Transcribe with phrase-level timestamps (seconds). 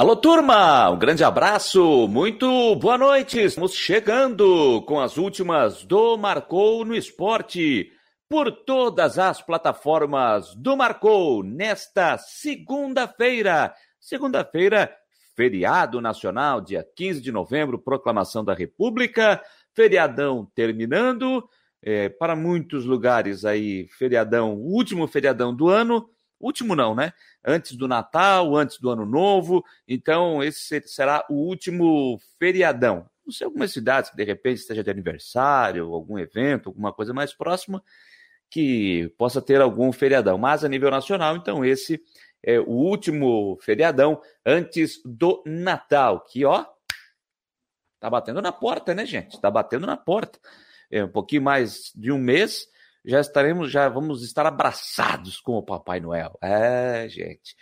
[0.00, 0.88] Alô, turma!
[0.88, 3.38] Um grande abraço, muito boa noite!
[3.38, 7.92] Estamos chegando com as últimas do Marcou no Esporte
[8.26, 13.74] por todas as plataformas do Marcou nesta segunda-feira.
[14.00, 14.90] Segunda-feira,
[15.36, 19.38] feriado nacional, dia 15 de novembro, proclamação da República,
[19.74, 21.46] feriadão terminando.
[21.82, 26.08] É, para muitos lugares aí, feriadão, último feriadão do ano.
[26.40, 27.12] Último não, né?
[27.44, 29.62] Antes do Natal, antes do Ano Novo.
[29.86, 33.06] Então, esse será o último feriadão.
[33.24, 37.32] Não sei, algumas cidades que de repente esteja de aniversário, algum evento, alguma coisa mais
[37.34, 37.82] próxima,
[38.48, 40.38] que possa ter algum feriadão.
[40.38, 42.02] Mas a nível nacional, então, esse
[42.42, 46.64] é o último feriadão antes do Natal, que, ó,
[48.00, 49.38] tá batendo na porta, né, gente?
[49.38, 50.38] Tá batendo na porta.
[50.90, 52.66] É um pouquinho mais de um mês
[53.04, 56.38] já estaremos, já vamos estar abraçados com o Papai Noel.
[56.42, 57.56] É, gente.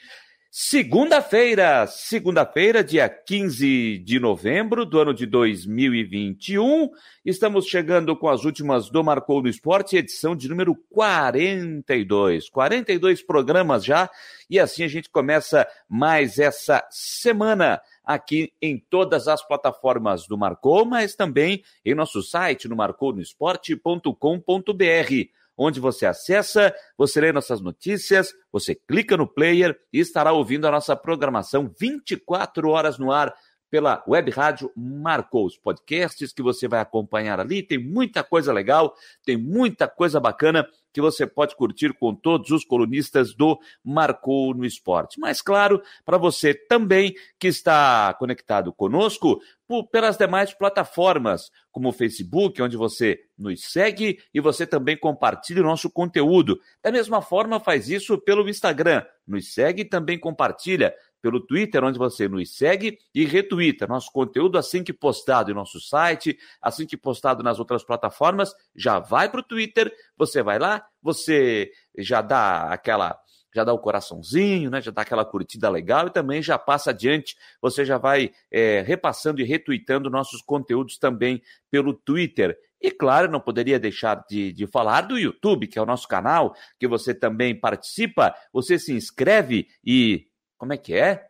[0.51, 6.89] Segunda-feira, segunda-feira, dia 15 de novembro do ano de 2021.
[7.25, 12.49] Estamos chegando com as últimas do Marcou no Esporte, edição de número 42.
[12.49, 14.11] 42 programas já,
[14.49, 20.87] e assim a gente começa mais essa semana aqui em todas as plataformas do Marcou,
[20.87, 25.13] mas também em nosso site no marconosport.com.br,
[25.55, 30.71] onde você acessa, você lê nossas notícias, você clica no player e estará ouvindo a
[30.71, 33.35] nossa programação 24 horas no ar
[33.71, 35.45] pela web rádio Marcou.
[35.45, 40.67] Os podcasts que você vai acompanhar ali, tem muita coisa legal, tem muita coisa bacana
[40.99, 45.21] que você pode curtir com todos os colunistas do Marcou no Esporte.
[45.21, 51.93] Mas, claro, para você também que está conectado conosco por, pelas demais plataformas, como o
[51.93, 56.59] Facebook, onde você nos segue e você também compartilha o nosso conteúdo.
[56.83, 59.05] Da mesma forma, faz isso pelo Instagram.
[59.25, 64.59] Nos segue e também compartilha pelo Twitter, onde você nos segue e retuita nosso conteúdo
[64.59, 69.41] assim que postado em nosso site, assim que postado nas outras plataformas, já vai para
[69.41, 73.19] o Twitter, você vai lá, você já dá aquela
[73.55, 74.81] já dá o coraçãozinho, né?
[74.81, 79.41] já dá aquela curtida legal e também já passa adiante, você já vai é, repassando
[79.41, 82.57] e retuitando nossos conteúdos também pelo Twitter.
[82.81, 86.55] E claro, não poderia deixar de, de falar do YouTube, que é o nosso canal,
[86.79, 90.27] que você também participa, você se inscreve e
[90.59, 91.29] como é que é?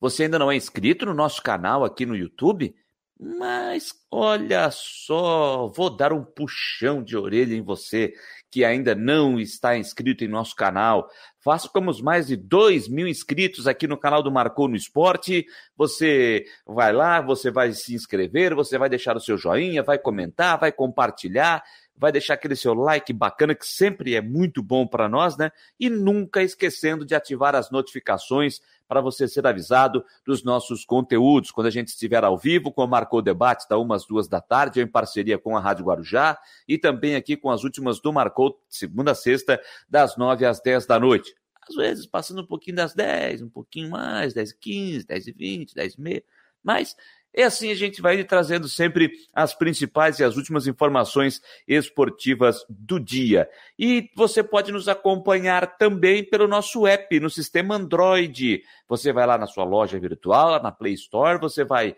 [0.00, 2.74] Você ainda não é inscrito no nosso canal aqui no YouTube?
[3.18, 8.12] Mas olha só, vou dar um puxão de orelha em você
[8.50, 11.08] que ainda não está inscrito em nosso canal.
[11.38, 15.46] Faça como os mais de 2 mil inscritos aqui no canal do Marcou no Esporte.
[15.76, 20.58] Você vai lá, você vai se inscrever, você vai deixar o seu joinha, vai comentar,
[20.58, 21.62] vai compartilhar
[22.02, 25.52] vai deixar aquele seu like bacana, que sempre é muito bom para nós, né?
[25.78, 31.52] E nunca esquecendo de ativar as notificações para você ser avisado dos nossos conteúdos.
[31.52, 34.80] Quando a gente estiver ao vivo com o Marcou Debate, da umas duas da tarde,
[34.80, 36.36] em parceria com a Rádio Guarujá,
[36.66, 40.84] e também aqui com as últimas do Marcou, segunda a sexta, das nove às dez
[40.84, 41.32] da noite.
[41.68, 45.32] Às vezes passando um pouquinho das dez, um pouquinho mais, dez e quinze, dez e
[45.32, 46.24] vinte, dez e meia,
[46.64, 46.96] mas
[47.34, 53.00] e assim a gente vai trazendo sempre as principais e as últimas informações esportivas do
[53.00, 53.48] dia.
[53.78, 58.62] E você pode nos acompanhar também pelo nosso app no sistema Android.
[58.88, 61.96] Você vai lá na sua loja virtual, na Play Store, você vai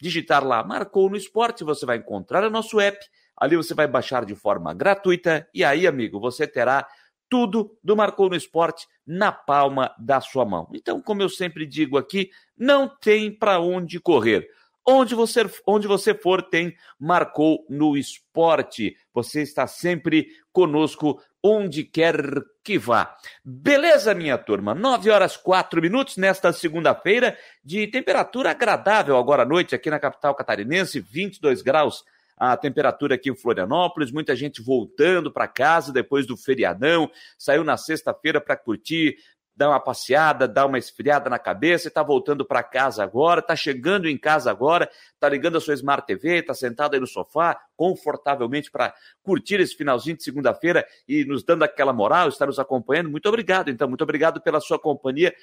[0.00, 2.98] digitar lá Marcou no Esporte, você vai encontrar o nosso app.
[3.36, 6.86] Ali você vai baixar de forma gratuita e aí, amigo, você terá
[7.32, 10.68] tudo do Marcou no Esporte na palma da sua mão.
[10.74, 14.46] Então, como eu sempre digo aqui, não tem para onde correr.
[14.86, 18.96] Onde você, onde você for, tem Marcou no Esporte.
[19.14, 22.16] Você está sempre conosco, onde quer
[22.64, 23.14] que vá.
[23.44, 24.74] Beleza, minha turma?
[24.74, 30.34] 9 horas 4 minutos nesta segunda-feira, de temperatura agradável agora à noite aqui na capital
[30.34, 32.04] catarinense, 22 graus
[32.42, 37.76] a temperatura aqui em Florianópolis, muita gente voltando para casa depois do feriadão, saiu na
[37.76, 39.16] sexta-feira para curtir
[39.54, 44.08] dá uma passeada, dá uma esfriada na cabeça, está voltando para casa agora, está chegando
[44.08, 48.70] em casa agora, está ligando a sua Smart TV, está sentado aí no sofá, confortavelmente
[48.70, 53.10] para curtir esse finalzinho de segunda-feira e nos dando aquela moral, estar nos acompanhando.
[53.10, 55.34] Muito obrigado, então, muito obrigado pela sua companhia.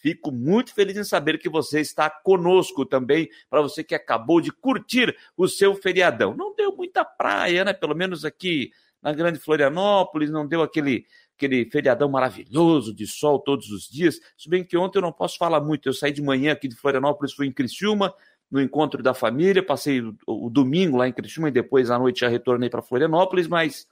[0.00, 4.52] Fico muito feliz em saber que você está conosco também, para você que acabou de
[4.52, 6.34] curtir o seu feriadão.
[6.36, 7.72] Não deu muita praia, né?
[7.72, 8.70] Pelo menos aqui
[9.02, 11.06] na Grande Florianópolis, não deu aquele
[11.36, 14.18] aquele feriadão maravilhoso de sol todos os dias.
[14.36, 16.74] Se bem que ontem eu não posso falar muito, eu saí de manhã aqui de
[16.74, 18.12] Florianópolis, fui em Criciúma,
[18.50, 22.20] no encontro da família, passei o, o domingo lá em Criciúma e depois à noite
[22.20, 23.86] já retornei para Florianópolis, mas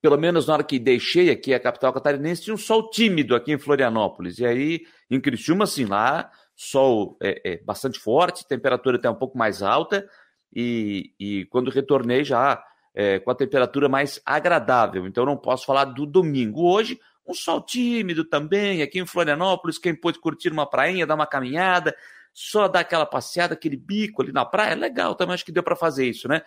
[0.00, 3.52] pelo menos na hora que deixei aqui a capital catarinense, tinha um sol tímido aqui
[3.52, 4.38] em Florianópolis.
[4.38, 9.36] E aí, em Criciúma, assim, lá, sol é, é bastante forte, temperatura até um pouco
[9.36, 10.08] mais alta,
[10.54, 12.62] e, e quando retornei já
[12.96, 15.06] é, com a temperatura mais agradável.
[15.06, 16.62] Então não posso falar do domingo.
[16.62, 16.98] Hoje,
[17.28, 21.94] um sol tímido também, aqui em Florianópolis, quem pôde curtir uma prainha, dar uma caminhada,
[22.32, 25.76] só dar aquela passeada, aquele bico ali na praia, legal também, acho que deu para
[25.76, 26.40] fazer isso, né?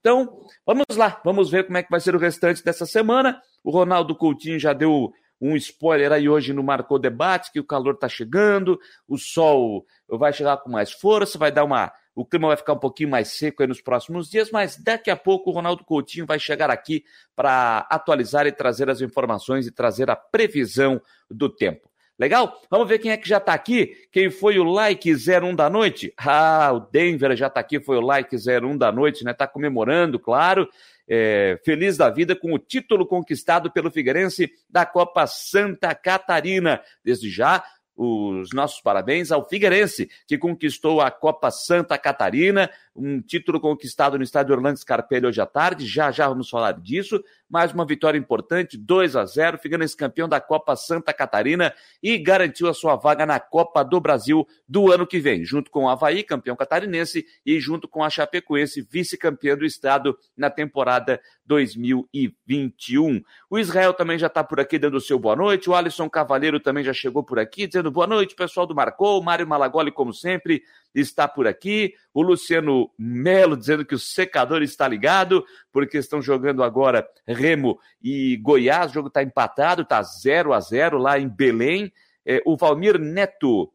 [0.00, 3.40] Então, vamos lá, vamos ver como é que vai ser o restante dessa semana.
[3.62, 7.94] O Ronaldo Coutinho já deu um spoiler aí hoje no Marcou Debate, que o calor
[7.94, 12.56] está chegando, o sol vai chegar com mais força, vai dar uma o clima vai
[12.56, 16.26] ficar um pouquinho mais seco nos próximos dias, mas daqui a pouco o Ronaldo Coutinho
[16.26, 21.00] vai chegar aqui para atualizar e trazer as informações e trazer a previsão
[21.30, 21.88] do tempo.
[22.16, 22.62] Legal?
[22.70, 23.92] Vamos ver quem é que já está aqui.
[24.12, 26.14] Quem foi o like 01 da noite?
[26.16, 29.32] Ah, o Denver já está aqui, foi o like 01 da noite, né?
[29.32, 30.68] Está comemorando, claro.
[31.08, 36.80] É, feliz da vida com o título conquistado pelo Figueirense da Copa Santa Catarina.
[37.04, 37.64] Desde já,
[37.96, 44.22] os nossos parabéns ao Figueirense, que conquistou a Copa Santa Catarina, um título conquistado no
[44.22, 45.86] estádio Orlando Scarpelli hoje à tarde.
[45.86, 47.22] Já já vamos falar disso.
[47.48, 49.58] Mais uma vitória importante, 2 a 0.
[49.58, 54.46] Figueirense campeão da Copa Santa Catarina e garantiu a sua vaga na Copa do Brasil
[54.68, 58.86] do ano que vem, junto com o Havaí, campeão catarinense, e junto com a Chapecoense,
[58.90, 63.22] vice-campeão do estado na temporada 2021.
[63.50, 65.68] O Israel também já está por aqui dando o seu boa noite.
[65.68, 69.22] O Alisson Cavaleiro também já chegou por aqui, dizendo boa noite, pessoal do Marcou.
[69.22, 70.62] Mário Malagoli, como sempre,
[70.94, 71.94] está por aqui.
[72.12, 78.36] O Luciano Melo dizendo que o secador está ligado, porque estão jogando agora Remo e
[78.36, 78.90] Goiás.
[78.90, 81.92] O jogo está empatado, está 0 a 0 lá em Belém.
[82.24, 83.70] É, o Valmir Neto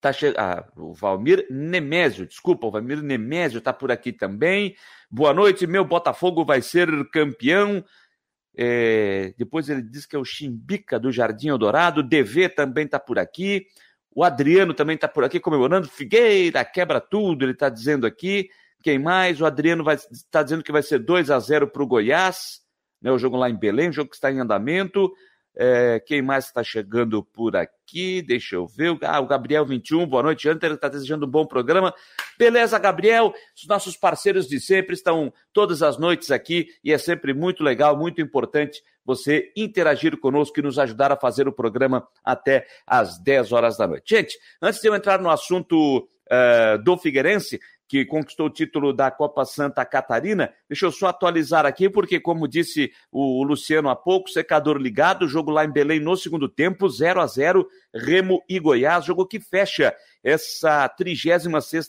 [0.00, 0.32] tá che...
[0.36, 4.74] ah, o Valmir Nemésio, desculpa, o Valmir Nemésio está por aqui também.
[5.10, 7.84] Boa noite, meu Botafogo vai ser campeão.
[8.56, 12.02] É, depois ele diz que é o Chimbica do Jardim Eldorado.
[12.02, 13.66] DV também está por aqui.
[14.14, 15.88] O Adriano também está por aqui comemorando.
[15.88, 18.48] Figueira, quebra tudo, ele está dizendo aqui.
[18.82, 19.40] Quem mais?
[19.40, 22.60] O Adriano está dizendo que vai ser 2 a 0 para o Goiás.
[23.00, 25.12] Né, o jogo lá em Belém, o jogo que está em andamento.
[25.62, 28.22] É, quem mais está chegando por aqui?
[28.22, 28.96] Deixa eu ver.
[29.02, 30.48] Ah, o Gabriel 21, boa noite.
[30.48, 31.92] Hunter está desejando um bom programa.
[32.38, 33.34] Beleza, Gabriel?
[33.54, 37.94] Os nossos parceiros de sempre estão todas as noites aqui e é sempre muito legal,
[37.94, 43.52] muito importante você interagir conosco e nos ajudar a fazer o programa até às 10
[43.52, 44.14] horas da noite.
[44.16, 49.10] Gente, antes de eu entrar no assunto uh, do Figueirense, que conquistou o título da
[49.10, 50.54] Copa Santa Catarina.
[50.68, 55.50] Deixa eu só atualizar aqui, porque, como disse o Luciano há pouco, secador ligado, jogo
[55.50, 59.92] lá em Belém no segundo tempo, 0 a 0 Remo e Goiás, jogo que fecha
[60.22, 61.46] essa 36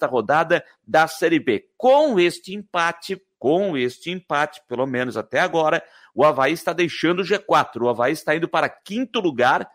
[0.10, 1.68] rodada da Série B.
[1.78, 5.84] Com este empate, com este empate, pelo menos até agora,
[6.16, 7.80] o Havaí está deixando o G4.
[7.80, 9.70] O Havaí está indo para quinto lugar,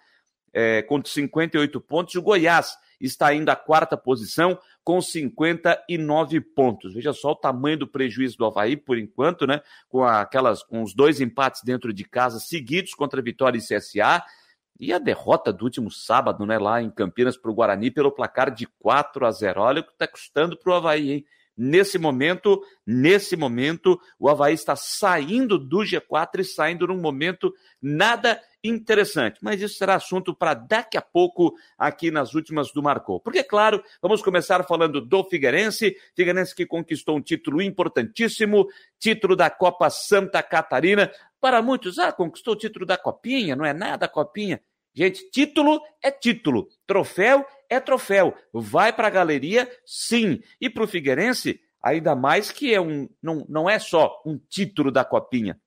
[0.52, 2.17] é, com 58 pontos.
[2.17, 6.95] O Goiás está indo à quarta posição com 59 pontos.
[6.95, 9.61] Veja só o tamanho do prejuízo do Havaí por enquanto, né?
[9.89, 14.25] Com aquelas com os dois empates dentro de casa seguidos contra Vitória e CSA.
[14.79, 18.51] E a derrota do último sábado, né, lá em Campinas para o Guarani pelo placar
[18.51, 19.61] de 4 a 0.
[19.61, 21.27] Olha o que está custando para o Havaí, hein?
[21.56, 28.38] Nesse momento, nesse momento, o Havaí está saindo do G4 e saindo num momento nada
[28.62, 29.38] interessante.
[29.41, 33.20] Mas isso será assunto para daqui a pouco aqui nas últimas do Marcou.
[33.20, 35.97] Porque, claro, vamos começar falando do Figueirense.
[36.14, 38.66] Figueirense que conquistou um título importantíssimo,
[38.99, 41.11] título da Copa Santa Catarina.
[41.40, 44.61] Para muitos, ah, conquistou o título da Copinha, não é nada Copinha.
[44.97, 48.35] Gente, título é título, troféu é troféu.
[48.50, 50.41] Vai para a galeria, sim.
[50.59, 54.91] E para o Figueirense, ainda mais que é um, não, não é só um título
[54.91, 55.61] da Copinha.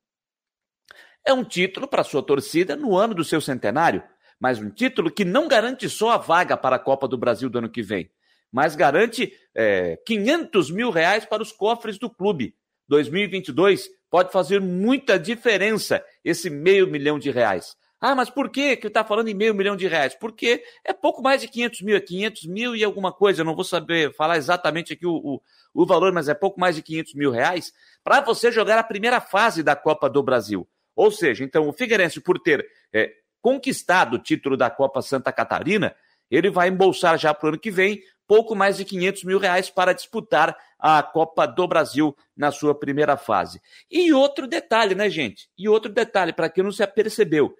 [1.23, 4.01] É um título para sua torcida no ano do seu centenário,
[4.39, 7.59] mas um título que não garante só a vaga para a Copa do Brasil do
[7.59, 8.09] ano que vem,
[8.51, 12.55] mas garante é, 500 mil reais para os cofres do clube.
[12.87, 17.75] 2022 pode fazer muita diferença esse meio milhão de reais.
[18.01, 20.15] Ah, mas por que que está falando em meio milhão de reais?
[20.15, 23.55] Porque é pouco mais de 500 mil, é 500 mil e alguma coisa, eu não
[23.55, 25.41] vou saber falar exatamente aqui o, o,
[25.73, 29.19] o valor, mas é pouco mais de 500 mil reais para você jogar a primeira
[29.19, 30.67] fase da Copa do Brasil.
[30.95, 35.93] Ou seja, então o Figueirense, por ter é, conquistado o título da Copa Santa Catarina,
[36.31, 39.69] ele vai embolsar já para o ano que vem pouco mais de 500 mil reais
[39.69, 43.59] para disputar a Copa do Brasil na sua primeira fase.
[43.89, 45.49] E outro detalhe, né, gente?
[45.57, 47.55] E outro detalhe, para quem não se apercebeu,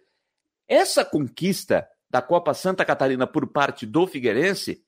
[0.69, 4.81] essa conquista da Copa Santa Catarina por parte do Figueirense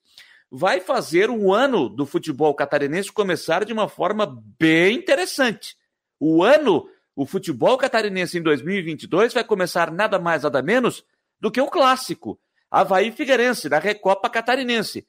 [0.49, 5.75] vai fazer o ano do futebol catarinense começar de uma forma bem interessante.
[6.19, 11.03] O ano o futebol catarinense em 2022 vai começar nada mais, nada menos
[11.39, 12.39] do que o clássico.
[12.69, 15.05] Havaí Figueirense, da Recopa Catarinense.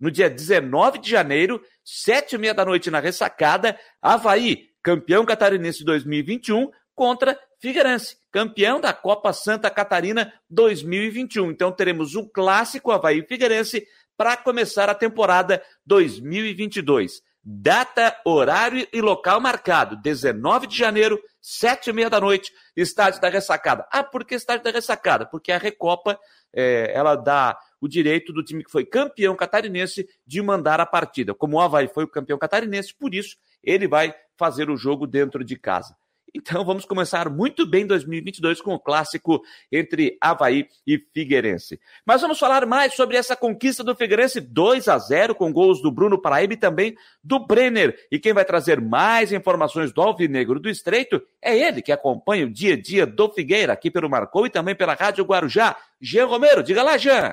[0.00, 5.84] No dia 19 de janeiro, sete e meia da noite na ressacada, Havaí, campeão catarinense
[5.84, 11.50] 2021, contra Figueirense, campeão da Copa Santa Catarina 2021.
[11.50, 13.86] Então teremos um clássico Havaí Figueirense
[14.18, 17.22] para começar a temporada 2022.
[17.42, 23.30] Data, horário e local marcado: 19 de janeiro, sete e meia da noite, estádio da
[23.30, 23.88] Ressacada.
[23.90, 25.24] Ah, por que estádio da Ressacada?
[25.24, 26.20] Porque a Recopa
[26.52, 31.34] é, ela dá o direito do time que foi campeão catarinense de mandar a partida.
[31.34, 35.42] Como o Havaí foi o campeão catarinense, por isso ele vai fazer o jogo dentro
[35.42, 35.96] de casa.
[36.34, 41.78] Então vamos começar muito bem 2022 com o clássico entre Havaí e Figueirense.
[42.04, 45.92] Mas vamos falar mais sobre essa conquista do Figueirense 2 a 0 com gols do
[45.92, 47.96] Bruno Paraíba e também do Brenner.
[48.10, 52.50] E quem vai trazer mais informações do Alvinegro do Estreito é ele que acompanha o
[52.50, 55.76] dia a dia do Figueira aqui pelo Marcou e também pela Rádio Guarujá.
[56.00, 57.32] Jean Romero, diga lá, Jean.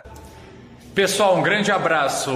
[0.94, 2.30] Pessoal, um grande abraço.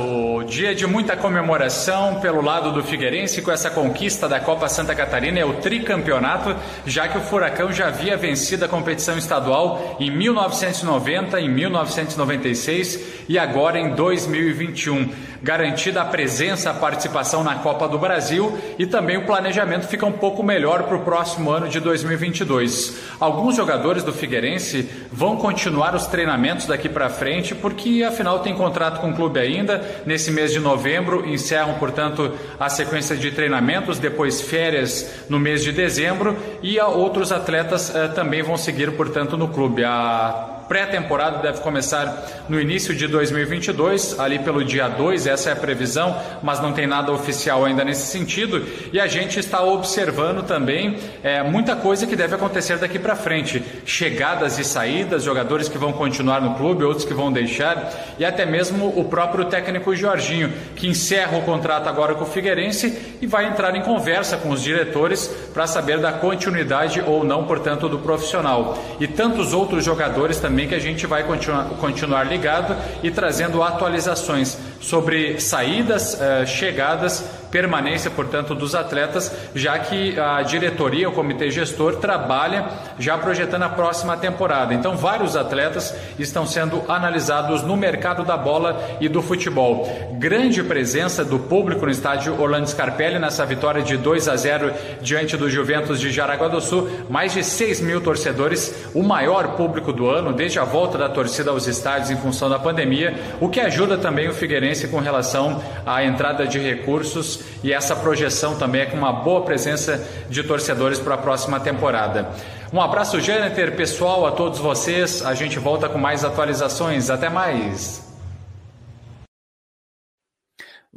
[0.47, 5.37] Dia de muita comemoração pelo lado do Figueirense com essa conquista da Copa Santa Catarina,
[5.37, 11.41] é o tricampeonato, já que o Furacão já havia vencido a competição estadual em 1990,
[11.41, 15.09] em 1996 e agora em 2021.
[15.43, 20.11] Garantida a presença, a participação na Copa do Brasil e também o planejamento fica um
[20.11, 22.97] pouco melhor para o próximo ano de 2022.
[23.19, 29.01] Alguns jogadores do Figueirense vão continuar os treinamentos daqui para frente porque afinal tem contrato
[29.01, 29.83] com o clube ainda.
[30.05, 35.71] Nesse mês de novembro, encerram, portanto, a sequência de treinamentos, depois férias no mês de
[35.71, 39.83] dezembro e outros atletas eh, também vão seguir, portanto, no clube.
[39.83, 45.55] A pré-temporada deve começar no início de 2022, ali pelo dia 2, essa é a
[45.55, 48.65] previsão, mas não tem nada oficial ainda nesse sentido.
[48.91, 53.63] E a gente está observando também é, muita coisa que deve acontecer daqui para frente:
[53.85, 58.45] chegadas e saídas, jogadores que vão continuar no clube, outros que vão deixar, e até
[58.45, 63.45] mesmo o próprio técnico Jorginho, que encerra o contrato agora com o Figueirense e vai
[63.45, 68.77] entrar em conversa com os diretores para saber da continuidade ou não, portanto, do profissional.
[68.99, 73.61] E tantos outros jogadores também também que a gente vai continuar, continuar ligado e trazendo
[73.61, 81.49] atualizações sobre saídas, eh, chegadas, permanência, portanto, dos atletas, já que a diretoria, o comitê
[81.49, 82.65] gestor, trabalha
[82.99, 84.73] já projetando a próxima temporada.
[84.73, 89.87] Então, vários atletas estão sendo analisados no mercado da bola e do futebol.
[90.19, 95.37] Grande presença do público no estádio Orlando Scarpelli nessa vitória de 2 a 0 diante
[95.37, 96.89] do Juventus de Jaraguá do Sul.
[97.09, 101.51] Mais de 6 mil torcedores, o maior público do ano, desde a volta da torcida
[101.51, 106.03] aos estádios em função da pandemia, o que ajuda também o Figueirense com relação à
[106.03, 111.15] entrada de recursos e essa projeção também é com uma boa presença de torcedores para
[111.15, 112.29] a próxima temporada.
[112.71, 115.25] Um abraço, Jâniter, pessoal, a todos vocês.
[115.25, 117.09] A gente volta com mais atualizações.
[117.09, 118.05] Até mais.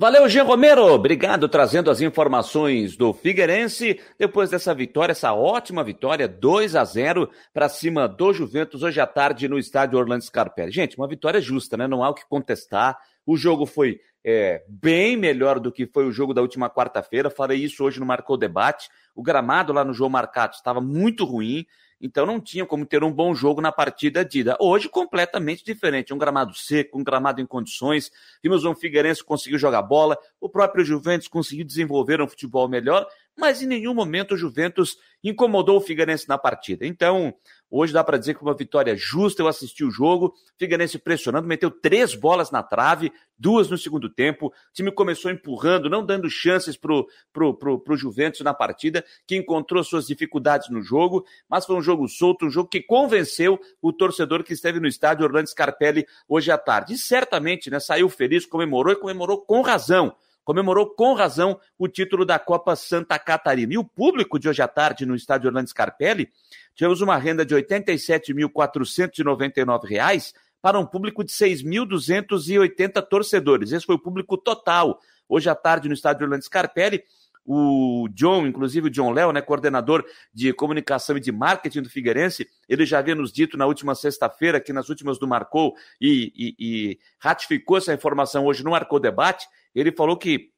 [0.01, 0.85] Valeu, Jean Romero.
[0.85, 7.29] Obrigado trazendo as informações do Figueirense depois dessa vitória, essa ótima vitória, 2 a 0
[7.53, 10.71] para cima do Juventus hoje à tarde no estádio Orlando Scarpelli.
[10.71, 11.89] Gente, uma vitória justa, né?
[11.89, 12.97] Não há o que contestar.
[13.27, 13.99] O jogo foi
[14.31, 17.31] é, bem melhor do que foi o jogo da última quarta-feira.
[17.31, 18.91] Falei isso hoje no Marcou Debate.
[19.15, 21.65] O gramado lá no João Marcato estava muito ruim.
[21.99, 24.55] Então não tinha como ter um bom jogo na partida de ida.
[24.61, 26.13] Hoje, completamente diferente.
[26.13, 28.11] Um gramado seco, um gramado em condições.
[28.43, 33.63] Vimos um Figueirense conseguiu jogar bola, o próprio Juventus conseguiu desenvolver um futebol melhor, mas
[33.63, 36.87] em nenhum momento o Juventus incomodou o Figueirense na partida.
[36.87, 37.35] Então,
[37.71, 39.43] hoje dá para dizer que uma vitória justa.
[39.43, 44.47] Eu assisti o jogo, Figueirense pressionando, meteu três bolas na trave, duas no segundo tempo.
[44.47, 49.05] O time começou empurrando, não dando chances para o pro, pro, pro Juventus na partida,
[49.27, 53.59] que encontrou suas dificuldades no jogo, mas foi um jogo solto, um jogo que convenceu
[53.81, 56.95] o torcedor que esteve no estádio Orlando Scarpelli hoje à tarde.
[56.95, 60.15] E certamente né, saiu feliz, comemorou e comemorou com razão
[60.49, 63.75] comemorou com razão o título da Copa Santa Catarina.
[63.75, 66.33] E o público de hoje à tarde no estádio Orlando Scarpelli,
[66.75, 73.73] tivemos uma renda de R$ 87.499 para um público de 6.280 torcedores.
[73.73, 74.99] Esse foi o público total.
[75.29, 77.05] Hoje à tarde no estádio Orlando Scarpelli,
[77.51, 82.47] o John, inclusive o John Léo, né, coordenador de comunicação e de marketing do Figueirense,
[82.69, 86.55] ele já havia nos dito na última sexta-feira, aqui nas últimas do Marcou, e, e,
[86.59, 90.51] e ratificou essa informação hoje no Marcou Debate, ele falou que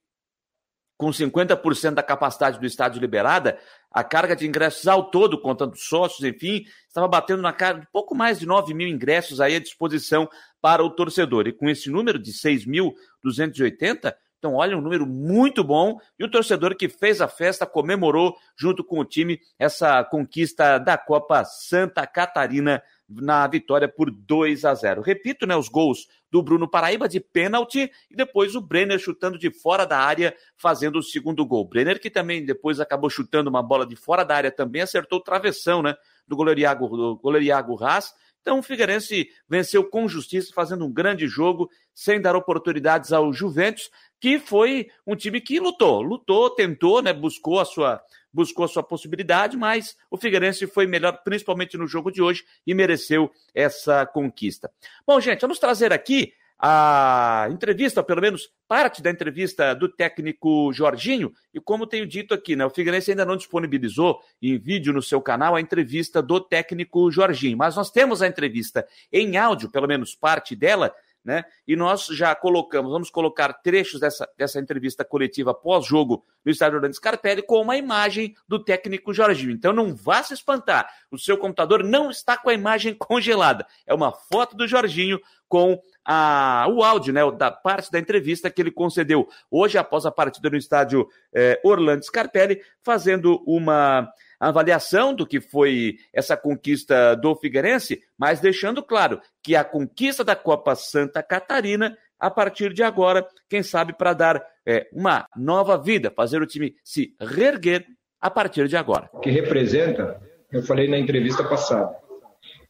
[0.96, 3.56] com 50% da capacidade do estádio liberada,
[3.90, 8.16] a carga de ingressos ao todo, contando sócios, enfim, estava batendo na cara de pouco
[8.16, 10.28] mais de 9 mil ingressos aí à disposição
[10.60, 11.46] para o torcedor.
[11.46, 16.00] E com esse número de 6.280, Então, olha, um número muito bom.
[16.18, 20.96] E o torcedor que fez a festa comemorou, junto com o time, essa conquista da
[20.96, 25.02] Copa Santa Catarina na vitória por 2 a 0.
[25.02, 29.50] Repito, né, os gols do Bruno Paraíba de pênalti e depois o Brenner chutando de
[29.50, 31.68] fora da área, fazendo o segundo gol.
[31.68, 35.22] Brenner que também depois acabou chutando uma bola de fora da área também, acertou o
[35.22, 35.94] travessão, né,
[36.26, 38.14] do goleiro Iago, do goleiro Iago Haas.
[38.40, 43.90] Então o Figueirense venceu com justiça, fazendo um grande jogo, sem dar oportunidades ao Juventus,
[44.20, 48.00] que foi um time que lutou, lutou, tentou, né, buscou a sua
[48.32, 52.72] buscou a sua possibilidade, mas o Figueirense foi melhor, principalmente no jogo de hoje, e
[52.72, 54.70] mereceu essa conquista.
[55.04, 61.32] Bom, gente, vamos trazer aqui a entrevista, pelo menos parte da entrevista do técnico Jorginho,
[61.54, 65.20] e como tenho dito aqui, né, o Figueirense ainda não disponibilizou em vídeo no seu
[65.22, 70.14] canal a entrevista do técnico Jorginho, mas nós temos a entrevista em áudio, pelo menos
[70.14, 71.44] parte dela, né?
[71.66, 76.94] E nós já colocamos, vamos colocar trechos dessa, dessa entrevista coletiva pós-jogo no estádio Orlando
[76.94, 79.52] Scarpelli com uma imagem do técnico Jorginho.
[79.52, 83.66] Então não vá se espantar, o seu computador não está com a imagem congelada.
[83.86, 88.62] É uma foto do Jorginho com a, o áudio, né, da parte da entrevista que
[88.62, 94.10] ele concedeu hoje após a partida no estádio eh, Orlando Scarpelli, fazendo uma
[94.48, 100.34] avaliação do que foi essa conquista do Figueirense, mas deixando claro que a conquista da
[100.34, 106.10] Copa Santa Catarina, a partir de agora, quem sabe para dar é, uma nova vida,
[106.14, 107.84] fazer o time se reerguer
[108.20, 109.10] a partir de agora.
[109.22, 110.20] Que representa,
[110.50, 111.94] eu falei na entrevista passada,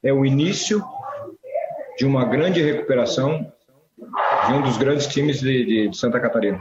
[0.02, 0.82] é o início
[1.96, 3.52] de uma grande recuperação
[4.46, 6.58] de um dos grandes times de, de Santa Catarina.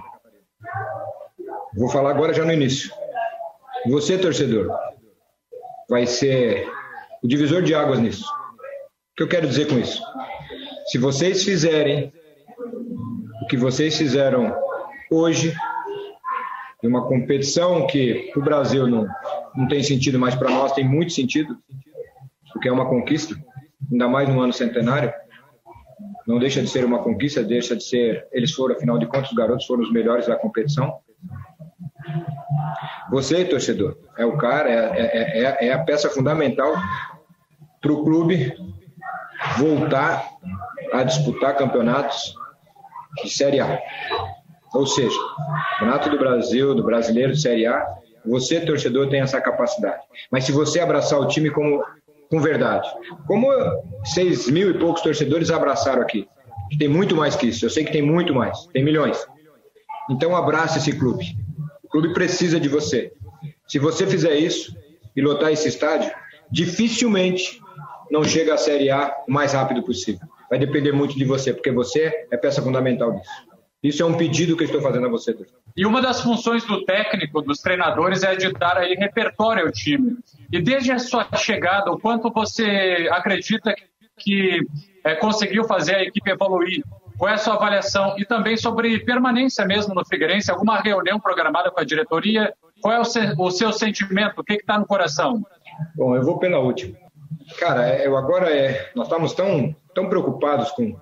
[1.75, 2.91] Vou falar agora já no início.
[3.87, 4.69] Você, torcedor,
[5.89, 6.69] vai ser
[7.23, 8.25] o divisor de águas nisso.
[8.25, 10.01] O que eu quero dizer com isso?
[10.87, 12.13] Se vocês fizerem
[13.41, 14.55] o que vocês fizeram
[15.11, 15.55] hoje,
[16.83, 19.07] em uma competição que o Brasil não,
[19.55, 21.57] não tem sentido, mas para nós tem muito sentido,
[22.53, 23.35] porque é uma conquista,
[23.91, 25.11] ainda mais no ano centenário.
[26.25, 28.27] Não deixa de ser uma conquista, deixa de ser.
[28.31, 30.99] Eles foram, afinal de contas, os garotos foram os melhores da competição.
[33.11, 36.75] Você, torcedor, é o cara, é, é, é a peça fundamental
[37.81, 38.53] para o clube
[39.57, 40.29] voltar
[40.93, 42.35] a disputar campeonatos
[43.23, 43.79] de Série A.
[44.73, 45.17] Ou seja,
[45.79, 47.83] Campeonato do Brasil, do Brasileiro de Série A,
[48.25, 50.03] você, torcedor, tem essa capacidade.
[50.31, 51.83] Mas se você abraçar o time como,
[52.29, 52.87] com verdade,
[53.25, 53.47] como
[54.03, 56.27] seis mil e poucos torcedores abraçaram aqui,
[56.77, 59.25] tem muito mais que isso, eu sei que tem muito mais, tem milhões.
[60.09, 61.25] Então abraça esse clube.
[61.89, 63.11] O clube precisa de você.
[63.67, 64.77] Se você fizer isso
[65.15, 66.11] e lotar esse estádio,
[66.51, 67.59] dificilmente
[68.11, 70.21] não chega à Série A o mais rápido possível.
[70.51, 73.31] Vai depender muito de você, porque você é peça fundamental disso.
[73.81, 75.35] Isso é um pedido que eu estou fazendo a você.
[75.75, 80.15] E uma das funções do técnico, dos treinadores, é de dar aí repertório ao time.
[80.51, 83.73] E desde a sua chegada, o quanto você acredita
[84.15, 84.59] que
[85.03, 86.83] é, conseguiu fazer a equipe evoluir
[87.19, 88.15] qual é a sua avaliação?
[88.17, 92.53] E também sobre permanência mesmo no Figueirense, alguma reunião programada com a diretoria?
[92.81, 94.39] Qual é o, se, o seu sentimento?
[94.39, 95.43] O que está no coração?
[95.95, 96.95] Bom, eu vou pela última.
[97.59, 100.95] Cara, eu agora é, nós estamos tão, tão preocupados com,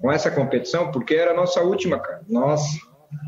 [0.00, 2.22] com essa competição porque era a nossa última, cara.
[2.26, 2.62] Nós,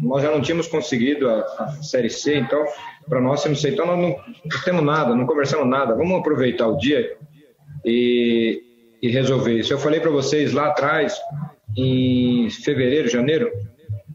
[0.02, 2.64] nós já não tínhamos conseguido a, a Série C, então,
[3.10, 5.94] para nós, não sei, então nós não, não temos nada, não conversamos nada.
[5.94, 7.14] Vamos aproveitar o dia
[7.84, 8.62] e,
[9.02, 9.70] e resolver isso.
[9.70, 11.20] Eu falei para vocês lá atrás
[11.76, 13.50] em fevereiro, janeiro,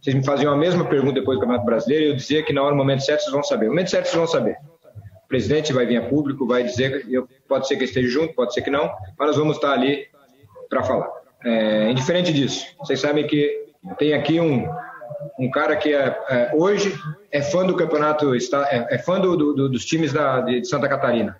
[0.01, 2.61] vocês me faziam a mesma pergunta depois do Campeonato Brasileiro e eu dizia que na
[2.61, 3.65] hora, no momento certo, vocês vão saber.
[3.65, 4.57] No momento certo, vocês vão saber.
[5.23, 7.05] O presidente vai vir a público, vai dizer,
[7.47, 10.05] pode ser que esteja junto, pode ser que não, mas nós vamos estar ali
[10.69, 11.09] para falar.
[11.43, 13.65] É, indiferente disso, vocês sabem que
[13.97, 14.67] tem aqui um,
[15.39, 16.93] um cara que é, é, hoje
[17.31, 20.87] é fã do campeonato, está, é, é fã do, do, dos times da, de Santa
[20.87, 21.35] Catarina,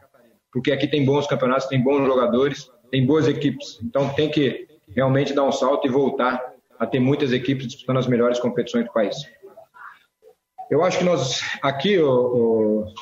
[0.52, 5.34] porque aqui tem bons campeonatos, tem bons jogadores, tem boas equipes, então tem que realmente
[5.34, 9.16] dar um salto e voltar a ter muitas equipes disputando as melhores competições do país.
[10.70, 12.94] Eu acho que nós aqui, o, o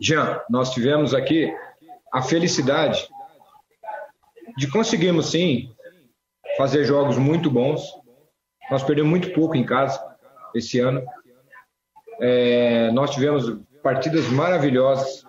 [0.00, 1.54] Jean, nós tivemos aqui
[2.12, 3.08] a felicidade
[4.58, 5.72] de conseguirmos sim
[6.56, 7.82] fazer jogos muito bons.
[8.70, 10.02] Nós perdemos muito pouco em casa
[10.54, 11.02] esse ano.
[12.20, 15.24] É, nós tivemos partidas maravilhosas.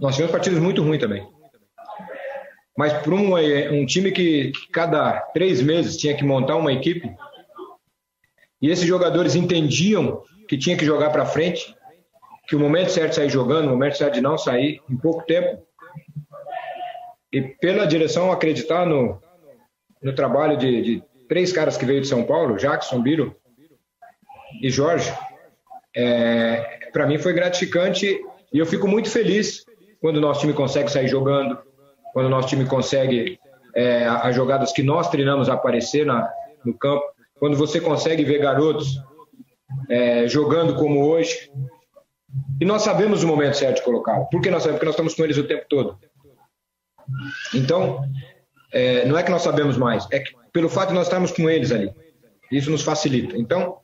[0.00, 1.35] Nós tivemos partidas muito ruins também
[2.76, 7.10] mas para um, é, um time que cada três meses tinha que montar uma equipe,
[8.60, 11.74] e esses jogadores entendiam que tinha que jogar para frente,
[12.48, 15.24] que o momento certo de sair jogando, o momento certo de não sair, em pouco
[15.24, 15.62] tempo.
[17.32, 19.20] E pela direção acreditar no,
[20.02, 23.34] no trabalho de, de três caras que veio de São Paulo, Jackson, Biro
[24.62, 25.12] e Jorge,
[25.94, 28.18] é, para mim foi gratificante
[28.52, 29.64] e eu fico muito feliz
[30.00, 31.58] quando o nosso time consegue sair jogando,
[32.16, 33.38] quando o nosso time consegue
[33.74, 36.26] é, as jogadas que nós treinamos aparecer na,
[36.64, 37.04] no campo,
[37.38, 38.98] quando você consegue ver garotos
[39.90, 41.52] é, jogando como hoje.
[42.58, 44.24] E nós sabemos o momento certo de colocá-lo.
[44.30, 44.78] Por que nós sabemos?
[44.78, 45.98] Porque nós estamos com eles o tempo todo.
[47.54, 48.02] Então,
[48.72, 51.50] é, não é que nós sabemos mais, é que pelo fato de nós estarmos com
[51.50, 51.92] eles ali.
[52.50, 53.36] Isso nos facilita.
[53.36, 53.76] Então,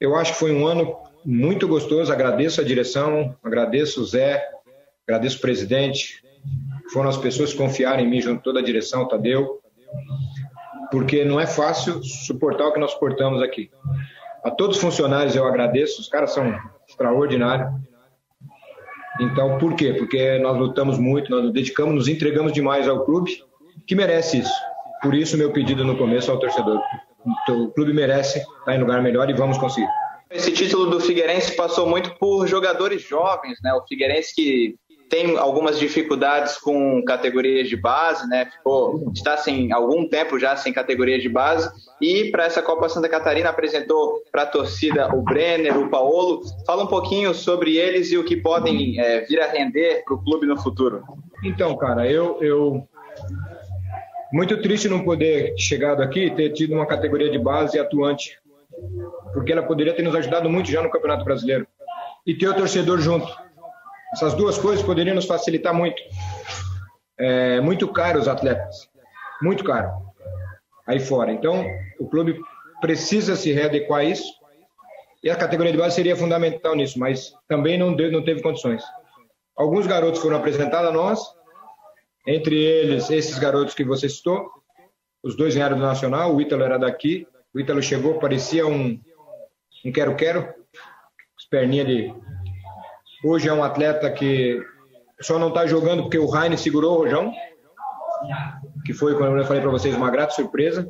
[0.00, 2.10] eu acho que foi um ano muito gostoso.
[2.10, 4.48] Agradeço a direção, agradeço o Zé,
[5.06, 6.24] agradeço o presidente,
[6.92, 9.60] foram as pessoas que confiaram em mim junto toda a direção, Tadeu,
[10.90, 13.70] porque não é fácil suportar o que nós suportamos aqui.
[14.44, 16.56] A todos os funcionários eu agradeço, os caras são
[16.88, 17.68] extraordinários.
[19.20, 19.94] Então, por quê?
[19.94, 23.42] Porque nós lutamos muito, nós nos dedicamos, nos entregamos demais ao clube,
[23.86, 24.54] que merece isso.
[25.02, 26.80] Por isso, meu pedido no começo ao torcedor.
[27.48, 29.88] O clube merece estar em lugar melhor e vamos conseguir.
[30.30, 33.72] Esse título do Figueirense passou muito por jogadores jovens, né?
[33.74, 34.76] O Figueirense que
[35.08, 38.46] tem algumas dificuldades com categorias de base, né?
[38.46, 43.08] Ficou, está sem algum tempo já sem categoria de base e para essa Copa Santa
[43.08, 46.42] Catarina apresentou para a torcida o Brenner, o Paolo.
[46.66, 50.22] Fala um pouquinho sobre eles e o que podem é, vir a render para o
[50.22, 51.02] clube no futuro.
[51.44, 52.88] Então, cara, eu, eu
[54.32, 58.38] muito triste não poder chegado aqui ter tido uma categoria de base atuante,
[59.32, 61.66] porque ela poderia ter nos ajudado muito já no Campeonato Brasileiro
[62.26, 63.45] e ter o torcedor junto
[64.12, 66.02] essas duas coisas poderiam nos facilitar muito.
[67.18, 68.88] É muito caro os atletas,
[69.40, 69.90] muito caro.
[70.86, 71.32] Aí fora.
[71.32, 71.66] Então,
[71.98, 72.40] o clube
[72.80, 74.32] precisa se readequar a isso.
[75.22, 78.84] E a categoria de base seria fundamental nisso, mas também não, deu, não teve condições.
[79.56, 81.20] Alguns garotos foram apresentados a nós,
[82.26, 84.48] entre eles esses garotos que você citou,
[85.22, 89.00] os dois ganharam do Nacional, o Ítalo era daqui, o Ítalo chegou, parecia um
[89.84, 90.52] um quero-quero,
[91.48, 92.12] perninha de
[93.28, 94.64] Hoje é um atleta que
[95.20, 97.32] só não está jogando porque o Heine segurou o Rojão,
[98.84, 100.88] que foi, como eu falei para vocês, uma grata surpresa.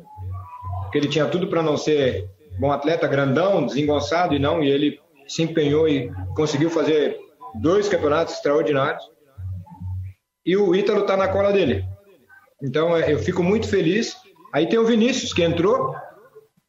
[0.83, 4.99] Porque ele tinha tudo para não ser bom atleta, grandão, desengonçado, e não, e ele
[5.27, 7.17] se empenhou e conseguiu fazer
[7.55, 9.03] dois campeonatos extraordinários.
[10.45, 11.83] E o Ítalo está na cola dele.
[12.61, 14.15] Então é, eu fico muito feliz.
[14.53, 15.95] Aí tem o Vinícius, que entrou,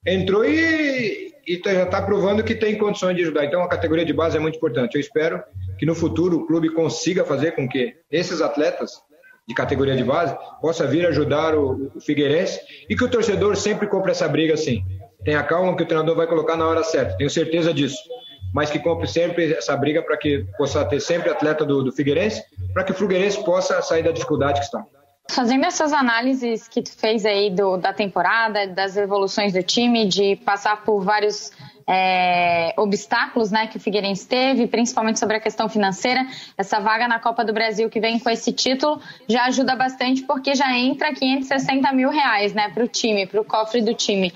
[0.06, 3.46] entrou e, e tá, já está provando que tem condições de ajudar.
[3.46, 4.94] Então, a categoria de base é muito importante.
[4.94, 5.42] Eu espero
[5.78, 9.02] que no futuro o clube consiga fazer com que esses atletas
[9.48, 13.86] de categoria de base possa vir ajudar o, o Figueirense e que o torcedor sempre
[13.86, 14.84] compre essa briga assim.
[15.24, 17.96] Tenha calma que o treinador vai colocar na hora certa, tenho certeza disso.
[18.52, 22.42] Mas que compre sempre essa briga para que possa ter sempre atleta do, do Figueirense,
[22.74, 24.84] para que o Figueirense possa sair da dificuldade que está.
[25.30, 30.36] Fazendo essas análises que tu fez aí do, da temporada, das evoluções do time, de
[30.36, 31.52] passar por vários
[31.88, 37.18] é, obstáculos né, que o Figueirense teve, principalmente sobre a questão financeira, essa vaga na
[37.18, 41.90] Copa do Brasil que vem com esse título já ajuda bastante porque já entra 560
[41.92, 44.32] mil reais né, para o time, para o cofre do time.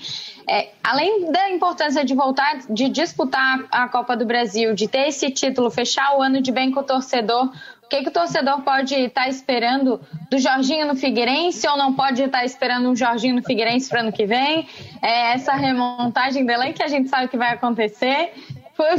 [0.49, 5.29] É, além da importância de voltar, de disputar a Copa do Brasil, de ter esse
[5.29, 7.51] título, fechar o ano de bem com o torcedor,
[7.89, 12.23] que, que o torcedor pode estar tá esperando do Jorginho no Figueirense ou não pode
[12.23, 14.67] estar tá esperando um Jorginho no Figueirense para ano que vem?
[15.01, 18.33] É essa remontagem dele que a gente sabe que vai acontecer.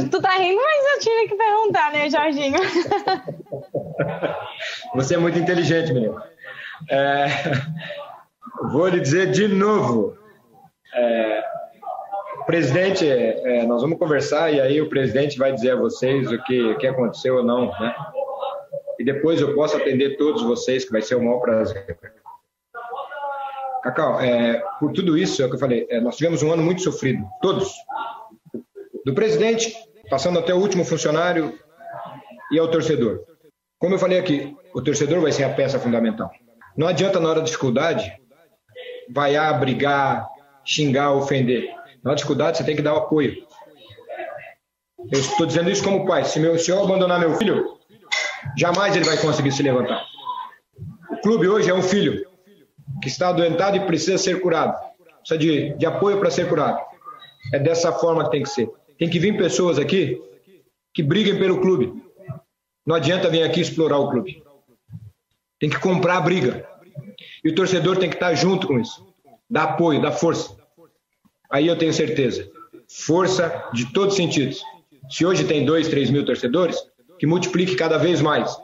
[0.09, 2.59] Tu tá rindo, mas eu tive que perguntar, né, Jorginho?
[4.95, 6.15] Você é muito inteligente, menino.
[6.89, 7.27] É,
[8.71, 10.17] vou lhe dizer de novo.
[10.93, 11.43] É,
[12.45, 16.61] presidente, é, nós vamos conversar e aí o presidente vai dizer a vocês o que,
[16.61, 17.95] o que aconteceu ou não, né?
[19.05, 21.97] Depois eu posso atender todos vocês, que vai ser o maior prazer.
[23.83, 26.63] Cacau, é, por tudo isso, é o que eu falei, é, nós tivemos um ano
[26.63, 27.71] muito sofrido, todos.
[29.05, 29.75] Do presidente,
[30.09, 31.57] passando até o último funcionário
[32.51, 33.23] e ao torcedor.
[33.77, 36.31] Como eu falei aqui, o torcedor vai ser a peça fundamental.
[36.75, 38.11] Não adianta na hora da dificuldade
[39.13, 40.27] vaiar, brigar,
[40.65, 41.67] xingar, ofender.
[42.03, 43.45] Na hora da dificuldade você tem que dar o apoio.
[45.11, 46.25] Eu estou dizendo isso como pai.
[46.25, 47.77] Se, meu, se eu abandonar meu filho,
[48.57, 50.05] jamais ele vai conseguir se levantar.
[51.11, 52.25] O clube hoje é um filho
[53.01, 54.77] que está adoentado e precisa ser curado.
[55.19, 56.79] Precisa de, de apoio para ser curado.
[57.53, 58.69] É dessa forma que tem que ser.
[58.97, 60.21] Tem que vir pessoas aqui
[60.93, 61.93] que briguem pelo clube.
[62.85, 64.43] Não adianta vir aqui explorar o clube.
[65.59, 66.67] Tem que comprar a briga.
[67.43, 69.05] E o torcedor tem que estar junto com isso.
[69.49, 70.55] Dar apoio, dar força.
[71.51, 72.49] Aí eu tenho certeza.
[72.87, 74.63] Força de todos os sentidos.
[75.09, 76.77] Se hoje tem dois, três mil torcedores,
[77.17, 78.55] que multiplique cada vez mais.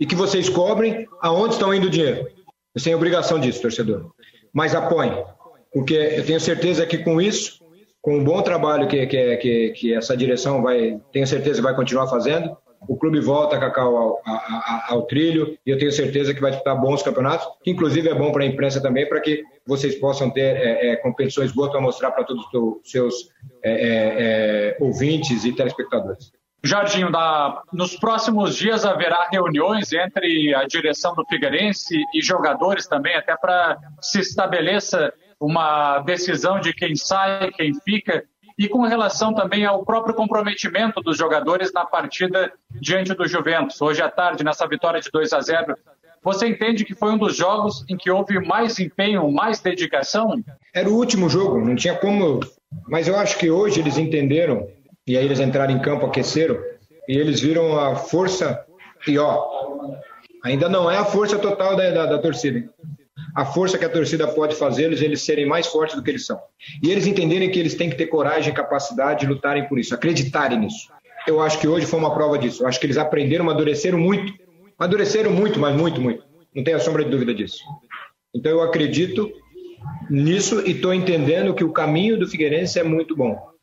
[0.00, 2.26] E que vocês cobrem aonde estão indo o dinheiro.
[2.72, 4.10] Vocês têm obrigação disso, torcedor.
[4.52, 5.24] Mas apoiem,
[5.72, 7.64] porque eu tenho certeza que com isso
[8.04, 12.06] com um bom trabalho que, que, que, que essa direção vai, tenho certeza, vai continuar
[12.06, 12.54] fazendo.
[12.86, 16.78] O clube volta, Cacau, ao, ao, ao, trilho e eu tenho certeza que vai disputar
[16.78, 20.54] bons campeonatos, que inclusive é bom para a imprensa também, para que vocês possam ter
[20.54, 23.30] é, é, competições boas para mostrar para todos os seus
[23.62, 26.30] é, é, é, ouvintes e telespectadores.
[27.10, 33.36] Da, nos próximos dias haverá reuniões entre a direção do Figueirense e jogadores também, até
[33.36, 38.24] para se estabeleça uma decisão de quem sai, quem fica,
[38.58, 43.82] e com relação também ao próprio comprometimento dos jogadores na partida diante do Juventus.
[43.82, 45.76] Hoje à tarde, nessa vitória de 2 a 0,
[46.22, 50.42] você entende que foi um dos jogos em que houve mais empenho, mais dedicação?
[50.74, 52.40] Era o último jogo, não tinha como.
[52.88, 54.66] Mas eu acho que hoje eles entenderam,
[55.06, 56.58] e aí eles entraram em campo, aqueceram,
[57.08, 58.64] e eles viram a força.
[59.06, 59.46] E ó,
[60.42, 62.68] ainda não é a força total da, da, da torcida
[63.34, 66.24] a força que a torcida pode fazer eles, eles serem mais fortes do que eles
[66.24, 66.38] são.
[66.80, 70.60] E eles entenderem que eles têm que ter coragem capacidade de lutarem por isso, acreditarem
[70.60, 70.88] nisso.
[71.26, 72.62] Eu acho que hoje foi uma prova disso.
[72.62, 74.32] Eu acho que eles aprenderam, amadureceram muito.
[74.78, 76.22] Amadureceram muito, mas muito, muito.
[76.54, 77.58] Não tenho a sombra de dúvida disso.
[78.32, 79.32] Então eu acredito
[80.08, 83.53] nisso e estou entendendo que o caminho do Figueirense é muito bom.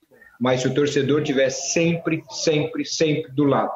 [0.41, 3.71] Mas se o torcedor tiver sempre, sempre, sempre do lado,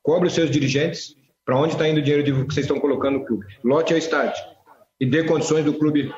[0.00, 3.24] cobre os seus dirigentes para onde está indo o dinheiro que vocês estão colocando no
[3.24, 3.44] clube.
[3.64, 4.40] Lote ao estádio
[5.00, 6.14] e dê condições do clube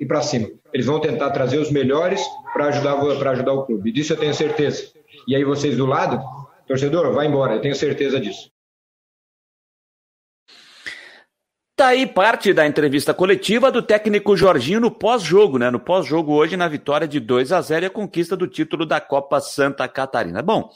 [0.00, 0.48] ir para cima.
[0.72, 2.22] Eles vão tentar trazer os melhores
[2.54, 2.94] para ajudar,
[3.30, 3.92] ajudar o clube.
[3.92, 4.90] Disso eu tenho certeza.
[5.28, 6.18] E aí vocês do lado,
[6.66, 8.50] torcedor, vai embora, eu tenho certeza disso.
[11.76, 15.72] Tá aí parte da entrevista coletiva do técnico Jorginho no pós-jogo, né?
[15.72, 19.00] No pós-jogo hoje, na vitória de 2 a 0 e a conquista do título da
[19.00, 20.40] Copa Santa Catarina.
[20.40, 20.70] Bom,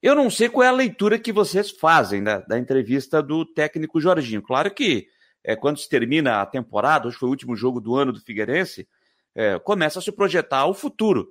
[0.00, 4.00] eu não sei qual é a leitura que vocês fazem da, da entrevista do técnico
[4.00, 4.40] Jorginho.
[4.40, 5.08] Claro que
[5.42, 8.86] é, quando se termina a temporada, hoje foi o último jogo do ano do Figueirense,
[9.34, 11.26] é, começa a se projetar o futuro.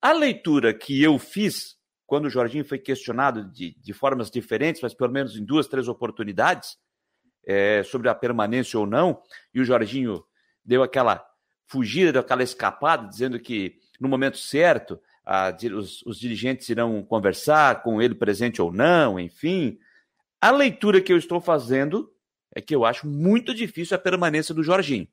[0.00, 4.94] A leitura que eu fiz quando o Jorginho foi questionado de, de formas diferentes, mas
[4.94, 6.78] pelo menos em duas, três oportunidades,
[7.46, 9.20] é, sobre a permanência ou não,
[9.52, 10.24] e o Jorginho
[10.64, 11.24] deu aquela
[11.66, 17.82] fugida, deu aquela escapada, dizendo que no momento certo a, os, os dirigentes irão conversar
[17.82, 19.78] com ele presente ou não, enfim.
[20.40, 22.12] A leitura que eu estou fazendo
[22.54, 25.08] é que eu acho muito difícil a permanência do Jorginho.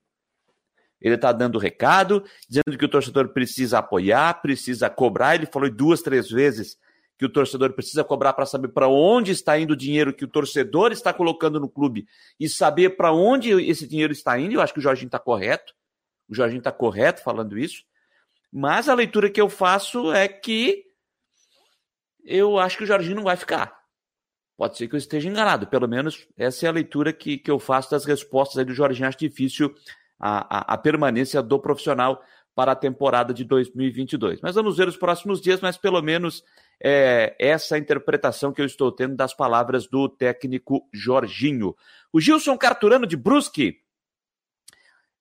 [1.01, 5.33] Ele está dando recado, dizendo que o torcedor precisa apoiar, precisa cobrar.
[5.33, 6.77] Ele falou duas, três vezes
[7.21, 10.27] que o torcedor precisa cobrar para saber para onde está indo o dinheiro que o
[10.27, 12.07] torcedor está colocando no clube
[12.39, 14.55] e saber para onde esse dinheiro está indo.
[14.55, 15.71] Eu acho que o Jorginho está correto.
[16.27, 17.83] O Jorginho está correto falando isso.
[18.51, 20.83] Mas a leitura que eu faço é que
[22.25, 23.71] eu acho que o Jorginho não vai ficar.
[24.57, 27.59] Pode ser que eu esteja enganado, pelo menos essa é a leitura que, que eu
[27.59, 29.07] faço das respostas aí do Jorginho.
[29.07, 29.75] Acho difícil
[30.19, 32.19] a, a, a permanência do profissional
[32.55, 34.41] para a temporada de 2022.
[34.41, 36.43] Mas vamos ver os próximos dias, mas pelo menos
[36.83, 41.75] é, essa interpretação que eu estou tendo das palavras do técnico Jorginho.
[42.11, 43.79] O Gilson Carturano de Brusque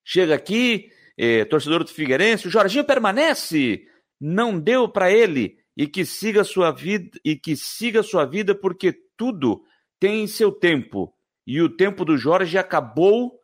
[0.05, 3.87] chega aqui, é, torcedor do Figueirense, o Jorginho permanece,
[4.21, 8.93] não deu para ele e que siga sua vida e que siga sua vida porque
[9.17, 9.63] tudo
[9.99, 11.15] tem seu tempo.
[11.47, 13.41] E o tempo do Jorge acabou,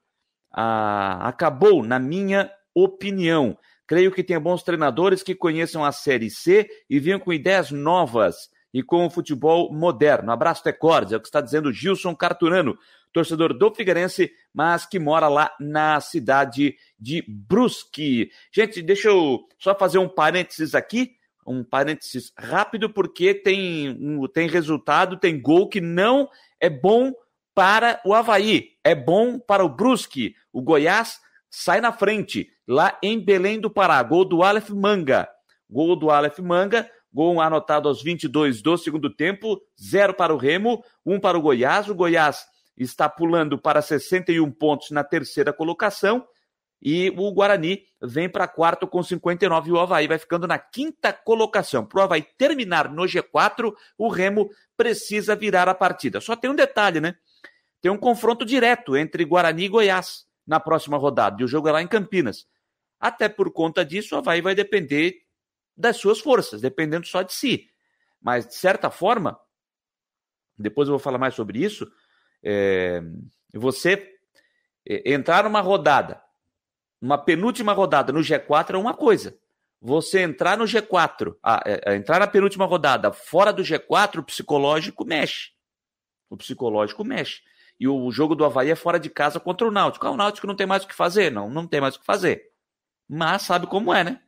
[0.53, 3.57] ah, acabou, na minha opinião.
[3.87, 8.49] Creio que tem bons treinadores que conheçam a Série C e venham com ideias novas
[8.73, 10.33] e com o futebol moderno.
[10.33, 12.77] Abraço, Tecordes, é o que está dizendo Gilson Carturano,
[13.13, 18.31] torcedor do Figueirense, mas que mora lá na cidade de Brusque.
[18.53, 23.97] Gente, deixa eu só fazer um parênteses aqui um parênteses rápido, porque tem,
[24.35, 26.29] tem resultado, tem gol que não
[26.61, 27.13] é bom
[27.55, 30.35] para o Havaí, é bom para o Brusque.
[30.53, 31.21] O Goiás
[31.59, 34.03] sai na frente, lá em Belém do Pará.
[34.03, 35.27] Gol do Aleph Manga.
[35.71, 40.85] Gol do Aleph Manga, gol anotado aos 22 do segundo tempo, zero para o Remo,
[41.05, 41.89] um para o Goiás.
[41.89, 42.45] O Goiás
[42.77, 46.27] está pulando para 61 pontos na terceira colocação
[46.81, 51.11] e o Guarani vem para quarto com 59 e o Havaí vai ficando na quinta
[51.11, 51.87] colocação.
[51.87, 56.21] Para o Havaí terminar no G4, o Remo precisa virar a partida.
[56.21, 57.15] Só tem um detalhe, né?
[57.81, 61.41] Tem um confronto direto entre Guarani e Goiás na próxima rodada.
[61.41, 62.47] E o jogo é lá em Campinas.
[63.01, 65.23] Até por conta disso, o Havaí vai depender
[65.77, 67.69] das suas forças, dependendo só de si.
[68.21, 69.39] Mas, de certa forma,
[70.59, 71.91] depois eu vou falar mais sobre isso,
[72.43, 73.03] é,
[73.53, 74.17] você
[74.89, 76.23] é, entrar numa rodada
[77.01, 79.39] uma penúltima rodada no G4 é uma coisa.
[79.81, 84.19] Você entrar no G4, a, a, é, é, entrar na penúltima rodada fora do G4,
[84.19, 85.51] o psicológico mexe.
[86.31, 87.43] O psicológico mexe.
[87.79, 90.07] E o jogo do Havaí é fora de casa contra o Náutico.
[90.07, 91.31] Ah, o Náutico não tem mais o que fazer?
[91.31, 92.51] Não, não tem mais o que fazer.
[93.09, 94.21] Mas sabe como é, né?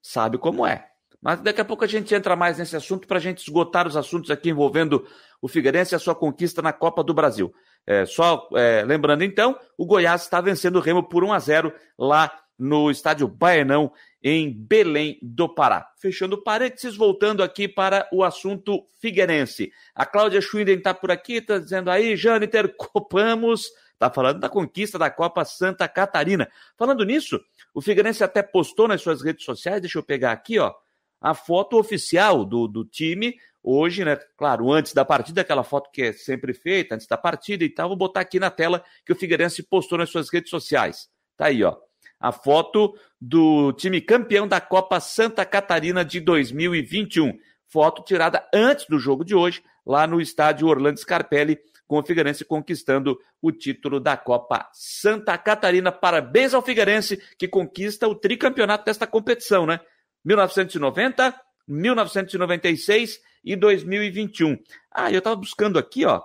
[0.00, 0.88] Sabe como é.
[1.20, 3.96] Mas daqui a pouco a gente entra mais nesse assunto para a gente esgotar os
[3.96, 5.06] assuntos aqui envolvendo
[5.40, 7.52] o Figueirense e a sua conquista na Copa do Brasil.
[7.86, 11.72] É, só é, lembrando então, o Goiás está vencendo o Remo por 1 a 0
[11.98, 13.92] lá no estádio Baenão,
[14.28, 15.88] em Belém do Pará.
[15.98, 19.70] Fechando parênteses, voltando aqui para o assunto figueirense.
[19.94, 23.70] A Cláudia Schwinden está por aqui, está dizendo aí, Jâniter, copamos.
[23.92, 26.50] Está falando da conquista da Copa Santa Catarina.
[26.76, 27.40] Falando nisso,
[27.72, 30.74] o Figueirense até postou nas suas redes sociais, deixa eu pegar aqui, ó,
[31.20, 34.16] a foto oficial do, do time, hoje, né?
[34.36, 37.90] Claro, antes da partida, aquela foto que é sempre feita, antes da partida e tal,
[37.90, 41.08] vou botar aqui na tela que o Figueirense postou nas suas redes sociais.
[41.36, 41.76] Tá aí, ó
[42.20, 47.38] a foto do time campeão da Copa Santa Catarina de 2021.
[47.68, 52.44] Foto tirada antes do jogo de hoje, lá no estádio Orlando Scarpelli, com o Figueirense
[52.44, 55.92] conquistando o título da Copa Santa Catarina.
[55.92, 59.80] Parabéns ao Figueirense, que conquista o tricampeonato desta competição, né?
[60.24, 64.58] 1990, 1996 e 2021.
[64.90, 66.20] Ah, eu estava buscando aqui, ó.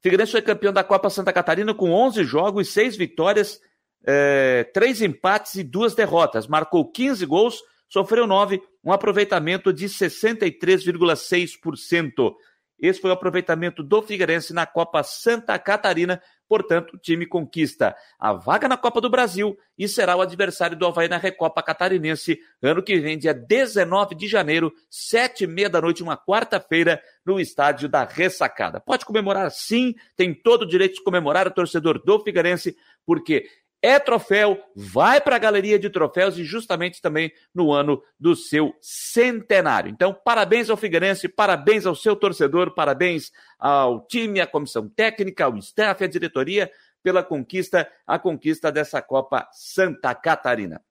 [0.00, 3.60] Figueirense foi campeão da Copa Santa Catarina com 11 jogos, 6 vitórias,
[4.06, 6.46] é, três empates e duas derrotas.
[6.46, 12.34] Marcou 15 gols, sofreu 9, um aproveitamento de 63,6%.
[12.78, 16.20] Esse foi o aproveitamento do Figueirense na Copa Santa Catarina.
[16.48, 20.86] Portanto, o time conquista a vaga na Copa do Brasil e será o adversário do
[20.86, 25.80] Havaí na Recopa Catarinense ano que vem, dia 19 de janeiro, sete e meia da
[25.80, 28.78] noite, uma quarta-feira, no estádio da Ressacada.
[28.78, 33.46] Pode comemorar sim, tem todo o direito de comemorar o torcedor do Figueirense, porque
[33.86, 38.74] é troféu, vai para a galeria de troféus e justamente também no ano do seu
[38.80, 39.88] centenário.
[39.88, 45.56] Então, parabéns ao Figueirense, parabéns ao seu torcedor, parabéns ao time, à comissão técnica, ao
[45.58, 46.68] staff, à diretoria
[47.00, 50.82] pela conquista, a conquista dessa Copa Santa Catarina.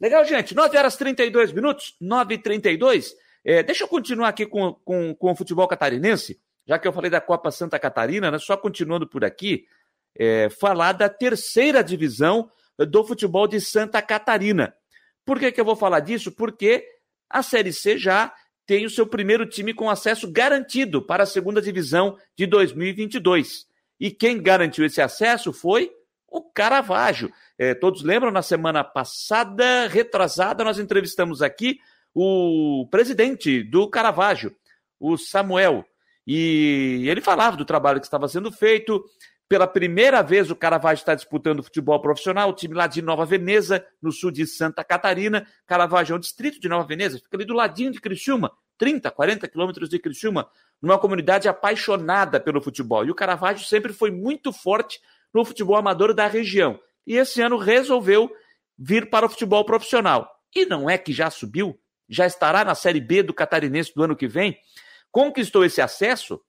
[0.00, 0.54] Legal, gente.
[0.54, 3.12] 9 horas 32 minutos, 9 e 32.
[3.44, 7.10] É, deixa eu continuar aqui com, com, com o futebol catarinense, já que eu falei
[7.10, 8.38] da Copa Santa Catarina, né?
[8.38, 9.64] Só continuando por aqui
[10.18, 14.74] é, falar da terceira divisão do futebol de Santa Catarina.
[15.24, 16.30] Por que, que eu vou falar disso?
[16.32, 16.86] Porque
[17.28, 18.32] a Série C já
[18.66, 23.66] tem o seu primeiro time com acesso garantido para a segunda divisão de 2022.
[23.98, 25.90] E quem garantiu esse acesso foi
[26.28, 27.32] o Caravaggio.
[27.56, 31.78] É, todos lembram, na semana passada, retrasada, nós entrevistamos aqui
[32.12, 34.54] o presidente do Caravaggio,
[34.98, 35.84] o Samuel.
[36.26, 39.04] E ele falava do trabalho que estava sendo feito,
[39.48, 43.84] pela primeira vez, o Caravaggio está disputando futebol profissional, o time lá de Nova Veneza,
[44.02, 45.46] no sul de Santa Catarina.
[45.66, 49.48] Caravaggio é um distrito de Nova Veneza, fica ali do ladinho de Criciúma, 30, 40
[49.48, 50.48] quilômetros de Criciúma,
[50.82, 53.04] numa comunidade apaixonada pelo futebol.
[53.04, 55.00] E o Caravaggio sempre foi muito forte
[55.32, 56.78] no futebol amador da região.
[57.06, 58.30] E esse ano resolveu
[58.76, 60.28] vir para o futebol profissional.
[60.54, 61.78] E não é que já subiu?
[62.08, 64.58] Já estará na Série B do Catarinense do ano que vem?
[65.10, 66.40] Conquistou esse acesso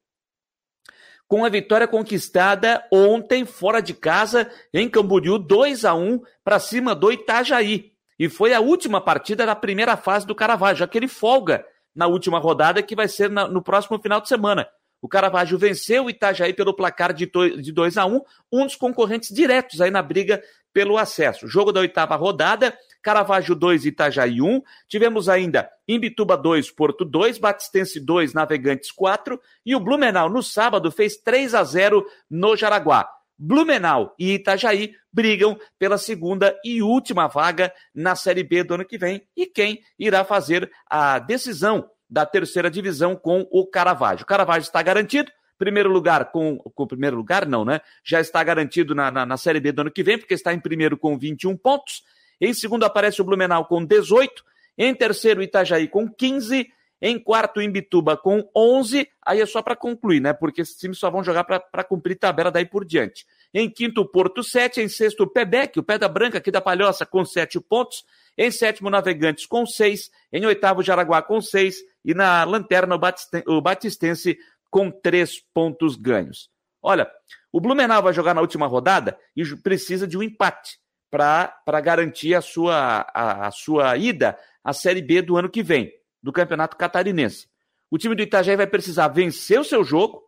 [1.27, 6.95] com a vitória conquistada ontem fora de casa em Camboriú, 2 a 1 para cima
[6.95, 7.91] do Itajaí.
[8.17, 12.07] E foi a última partida da primeira fase do Caravaggio, já que ele folga na
[12.07, 14.67] última rodada, que vai ser na, no próximo final de semana.
[15.01, 19.79] O Caravaggio venceu o Itajaí pelo placar de 2 a 1 um dos concorrentes diretos
[19.79, 20.41] aí na briga
[20.73, 21.47] pelo acesso.
[21.47, 22.75] Jogo da oitava rodada,
[23.07, 24.61] Caravaggio 2, Itajaí 1.
[24.85, 29.39] Tivemos ainda Imbituba 2, Porto 2, Batistense 2, Navegantes 4.
[29.65, 33.07] E o Blumenau, no sábado, fez 3 a 0 no Jaraguá.
[33.39, 38.97] Blumenau e Itajaí brigam pela segunda e última vaga na Série B do ano que
[38.97, 39.25] vem.
[39.37, 44.25] E quem irá fazer a decisão da terceira divisão com o Caravaggio?
[44.25, 45.31] O Caravaggio está garantido.
[45.57, 46.57] Primeiro lugar com.
[46.57, 47.79] Com primeiro lugar, não, né?
[48.03, 50.59] Já está garantido na, na, na Série B do ano que vem, porque está em
[50.59, 52.03] primeiro com 21 pontos.
[52.39, 54.43] Em segundo aparece o Blumenau com 18.
[54.77, 56.71] Em terceiro, Itajaí com 15.
[56.99, 59.07] Em quarto, Imbituba com 11.
[59.25, 60.33] Aí é só para concluir, né?
[60.33, 63.25] Porque esses times só vão jogar para cumprir tabela daí por diante.
[63.53, 64.81] Em quinto, Porto 7.
[64.81, 68.03] Em sexto, o Pebec, o Pedra Branca aqui da Palhoça, com 7 pontos.
[68.37, 70.09] Em sétimo, Navegantes com 6.
[70.31, 71.77] Em oitavo, Jaraguá com 6.
[72.03, 72.99] E na lanterna,
[73.47, 74.37] o Batistense
[74.69, 76.49] com 3 pontos ganhos.
[76.81, 77.09] Olha,
[77.51, 80.79] o Blumenau vai jogar na última rodada e precisa de um empate
[81.09, 85.91] para garantir a sua, a, a, sua ida à Série B do ano que vem,
[86.21, 87.47] do Campeonato Catarinense.
[87.89, 90.23] O time do Itajaí vai precisar vencer o seu jogo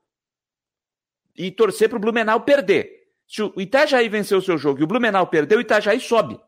[1.38, 2.90] e torcer para o Blumenau perder.
[3.28, 6.40] Se o Itajaí vencer o seu jogo e o Blumenau perder, o Itajaí sobe.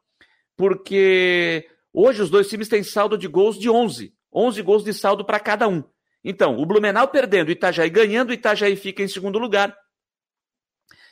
[0.56, 4.14] Porque hoje os dois times têm saldo de gols de 11.
[4.34, 5.84] 11 gols de saldo para cada um.
[6.24, 9.76] Então, o Blumenau perdendo, o Itajaí ganhando, o Itajaí fica em segundo lugar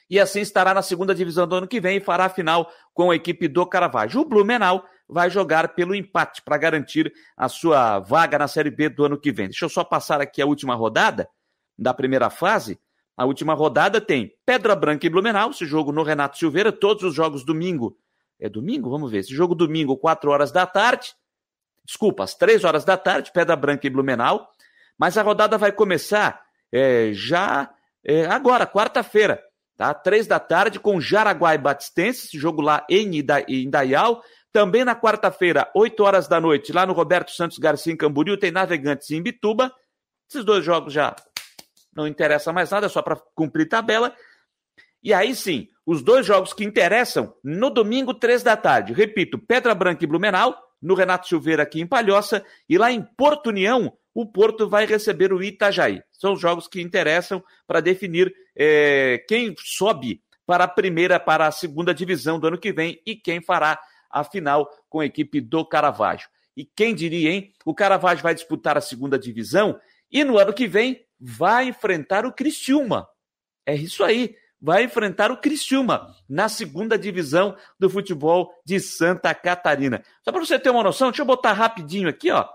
[0.09, 3.11] e assim estará na segunda divisão do ano que vem e fará a final com
[3.11, 4.21] a equipe do Caravaggio.
[4.21, 9.05] O Blumenau vai jogar pelo empate para garantir a sua vaga na Série B do
[9.05, 9.47] ano que vem.
[9.47, 11.29] Deixa eu só passar aqui a última rodada
[11.77, 12.79] da primeira fase.
[13.15, 17.13] A última rodada tem Pedra Branca e Blumenau, esse jogo no Renato Silveira, todos os
[17.13, 17.97] jogos domingo.
[18.39, 18.89] É domingo?
[18.89, 19.19] Vamos ver.
[19.19, 21.13] Esse jogo domingo, 4 horas da tarde.
[21.85, 24.49] Desculpa, às 3 horas da tarde, Pedra Branca e Blumenau.
[24.97, 26.41] Mas a rodada vai começar
[26.71, 27.69] é, já
[28.03, 29.43] é, agora, quarta-feira,
[29.79, 29.93] tá?
[29.93, 33.09] Três da tarde, com Jaraguá e Batistense, esse jogo lá em
[33.47, 34.21] Indaial.
[34.51, 38.51] Também na quarta-feira, 8 horas da noite, lá no Roberto Santos Garcia, em Camboriú, tem
[38.51, 39.71] Navegantes em Bituba.
[40.29, 41.15] Esses dois jogos já
[41.95, 44.13] não interessa mais nada, é só para cumprir tabela.
[45.01, 48.91] E aí sim, os dois jogos que interessam no domingo, três da tarde.
[48.91, 53.47] Repito, Pedra Branca e Blumenau, no Renato Silveira aqui em Palhoça, e lá em Porto
[53.47, 56.01] União, o Porto vai receber o Itajaí.
[56.11, 61.51] São os jogos que interessam para definir é, quem sobe para a primeira, para a
[61.51, 63.79] segunda divisão do ano que vem e quem fará
[64.09, 66.27] a final com a equipe do Caravaggio.
[66.57, 67.53] E quem diria, hein?
[67.63, 69.79] O Caravaggio vai disputar a segunda divisão
[70.11, 73.07] e no ano que vem vai enfrentar o Criciúma.
[73.65, 80.03] É isso aí, vai enfrentar o Criciúma na segunda divisão do futebol de Santa Catarina.
[80.23, 82.47] Só para você ter uma noção, deixa eu botar rapidinho aqui, ó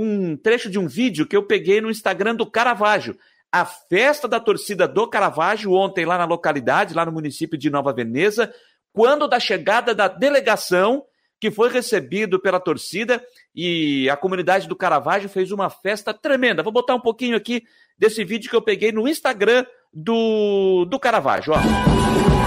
[0.00, 3.18] um trecho de um vídeo que eu peguei no Instagram do Caravaggio.
[3.50, 7.92] A festa da torcida do Caravaggio ontem lá na localidade, lá no município de Nova
[7.92, 8.54] Veneza,
[8.92, 11.04] quando da chegada da delegação
[11.40, 13.24] que foi recebido pela torcida
[13.54, 16.62] e a comunidade do Caravaggio fez uma festa tremenda.
[16.62, 17.64] Vou botar um pouquinho aqui
[17.98, 21.54] desse vídeo que eu peguei no Instagram do, do Caravaggio.
[21.54, 22.37] Ó.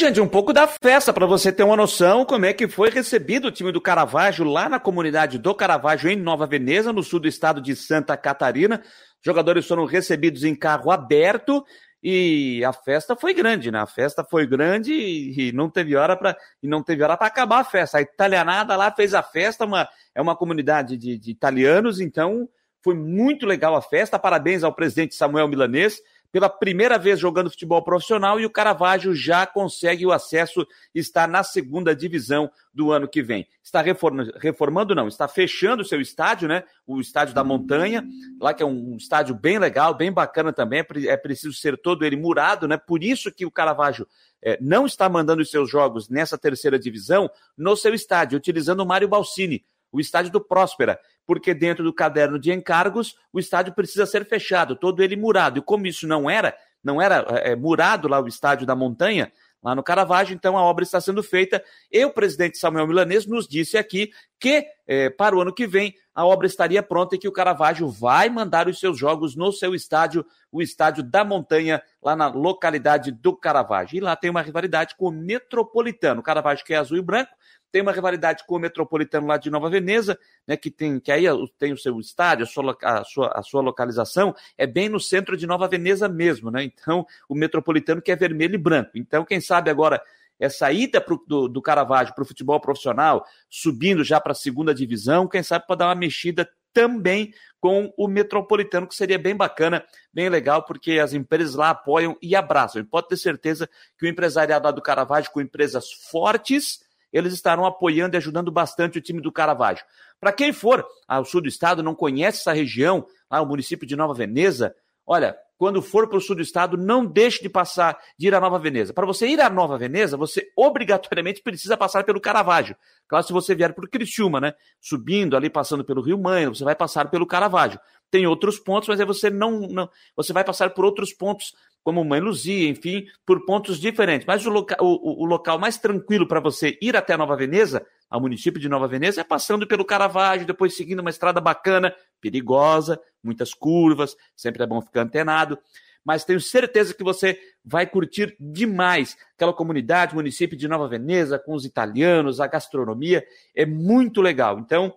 [0.00, 3.48] gente, um pouco da festa para você ter uma noção como é que foi recebido
[3.48, 7.28] o time do Caravaggio lá na comunidade do Caravaggio em Nova Veneza, no sul do
[7.28, 8.82] estado de Santa Catarina.
[9.22, 11.62] Jogadores foram recebidos em carro aberto
[12.02, 13.78] e a festa foi grande, né?
[13.78, 17.60] A festa foi grande e, não teve hora para e não teve hora para acabar
[17.60, 17.98] a festa.
[17.98, 22.48] A italianada lá fez a festa, uma, é uma comunidade de, de italianos, então
[22.82, 24.18] foi muito legal a festa.
[24.18, 26.00] Parabéns ao presidente Samuel Milanês
[26.32, 31.42] pela primeira vez jogando futebol profissional e o Caravaggio já consegue o acesso, está na
[31.42, 33.46] segunda divisão do ano que vem.
[33.62, 36.64] Está reformando, não, está fechando o seu estádio, né?
[36.86, 38.04] O estádio da Montanha,
[38.40, 42.16] lá que é um estádio bem legal, bem bacana também, é preciso ser todo ele
[42.16, 42.76] murado, né?
[42.76, 44.06] Por isso que o Caravaggio
[44.42, 48.86] é, não está mandando os seus jogos nessa terceira divisão no seu estádio, utilizando o
[48.86, 54.06] Mário Balsini, o estádio do Próspera, porque dentro do caderno de encargos o estádio precisa
[54.06, 55.58] ser fechado, todo ele murado.
[55.58, 59.32] E como isso não era, não era é, murado lá o estádio da Montanha,
[59.62, 61.62] lá no Caravaggio, então a obra está sendo feita.
[61.92, 65.94] E o presidente Samuel Milanês nos disse aqui que é, para o ano que vem
[66.14, 69.74] a obra estaria pronta e que o Caravaggio vai mandar os seus jogos no seu
[69.74, 73.98] estádio, o estádio da Montanha, lá na localidade do Caravaggio.
[73.98, 76.20] E lá tem uma rivalidade com o Metropolitano.
[76.20, 77.30] O Caravaggio que é azul e branco,
[77.70, 81.24] tem uma rivalidade com o Metropolitano lá de Nova Veneza, né, que tem que aí
[81.58, 85.36] tem o seu estádio, a sua, a sua, a sua localização é bem no centro
[85.36, 86.64] de Nova Veneza mesmo, né?
[86.64, 88.90] Então, o Metropolitano que é vermelho e branco.
[88.94, 90.02] Então, quem sabe agora
[90.38, 94.74] essa ida pro, do, do Caravaggio para o futebol profissional, subindo já para a segunda
[94.74, 99.84] divisão, quem sabe para dar uma mexida também com o Metropolitano, que seria bem bacana,
[100.12, 102.80] bem legal, porque as empresas lá apoiam e abraçam.
[102.80, 103.68] E pode ter certeza
[103.98, 106.80] que o empresariado lá do Caravaggio, com empresas fortes,
[107.12, 109.84] eles estarão apoiando e ajudando bastante o time do Caravaggio.
[110.20, 113.96] Para quem for ao sul do estado, não conhece essa região, lá o município de
[113.96, 114.74] Nova Veneza,
[115.10, 118.40] olha, quando for para o sul do estado, não deixe de passar, de ir a
[118.40, 118.94] Nova Veneza.
[118.94, 122.76] Para você ir a Nova Veneza, você obrigatoriamente precisa passar pelo Caravaggio.
[123.08, 124.54] Claro, se você vier por Criciúma, né?
[124.80, 127.80] Subindo ali, passando pelo Rio Mãe, você vai passar pelo Caravaggio.
[128.08, 132.04] Tem outros pontos, mas aí você não, não você vai passar por outros pontos, como
[132.04, 134.26] Mãe Luzia, enfim, por pontos diferentes.
[134.26, 138.20] Mas o, loca, o, o local mais tranquilo para você ir até Nova Veneza, ao
[138.20, 143.54] município de Nova Veneza, é passando pelo Caravaggio, depois seguindo uma estrada bacana, perigosa, muitas
[143.54, 145.56] curvas, sempre é bom ficar antenado,
[146.04, 151.54] mas tenho certeza que você vai curtir demais aquela comunidade, município de Nova Veneza, com
[151.54, 154.58] os italianos, a gastronomia, é muito legal.
[154.58, 154.94] Então,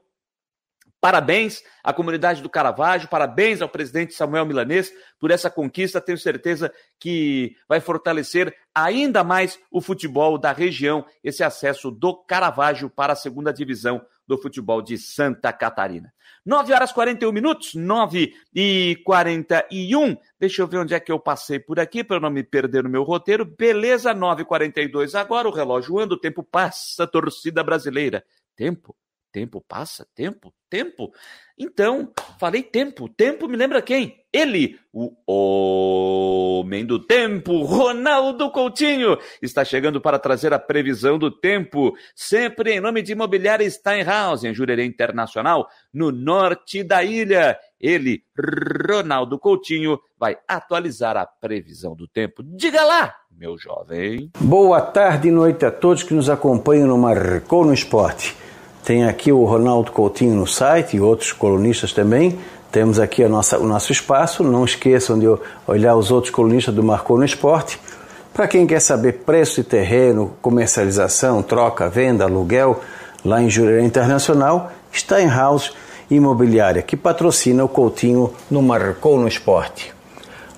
[1.04, 4.90] Parabéns à comunidade do Caravaggio, parabéns ao presidente Samuel Milanês
[5.20, 6.00] por essa conquista.
[6.00, 12.90] Tenho certeza que vai fortalecer ainda mais o futebol da região, esse acesso do Caravaggio
[12.90, 16.14] para a segunda divisão do futebol de Santa Catarina.
[16.46, 20.16] 9 horas e 41 minutos, 9 e 41.
[20.40, 22.82] Deixa eu ver onde é que eu passei por aqui para eu não me perder
[22.82, 23.44] no meu roteiro.
[23.44, 28.24] Beleza, 9 e 42 agora, o relógio anda, o tempo passa, torcida brasileira.
[28.56, 28.96] Tempo
[29.34, 31.12] Tempo passa, tempo, tempo.
[31.58, 33.10] Então, falei tempo.
[33.10, 34.24] Tempo me lembra quem?
[34.32, 41.96] Ele, o homem do tempo, Ronaldo Coutinho, está chegando para trazer a previsão do tempo,
[42.16, 47.58] sempre em nome de Imobiliária Steinhaus, em Jurerê Internacional, no norte da ilha.
[47.80, 48.22] Ele,
[48.88, 52.44] Ronaldo Coutinho, vai atualizar a previsão do tempo.
[52.44, 54.30] Diga lá, meu jovem.
[54.40, 58.44] Boa tarde e noite a todos que nos acompanham no Marcou no Esporte.
[58.84, 62.38] Tem aqui o Ronaldo Coutinho no site e outros colunistas também.
[62.70, 64.44] Temos aqui nossa, o nosso espaço.
[64.44, 65.26] Não esqueçam de
[65.66, 67.80] olhar os outros colunistas do Marcou no Esporte.
[68.34, 72.82] Para quem quer saber preço de terreno, comercialização, troca, venda, aluguel,
[73.24, 75.72] lá em Jurerê Internacional, está em House
[76.10, 79.94] Imobiliária, que patrocina o Coutinho no Marcou no Esporte.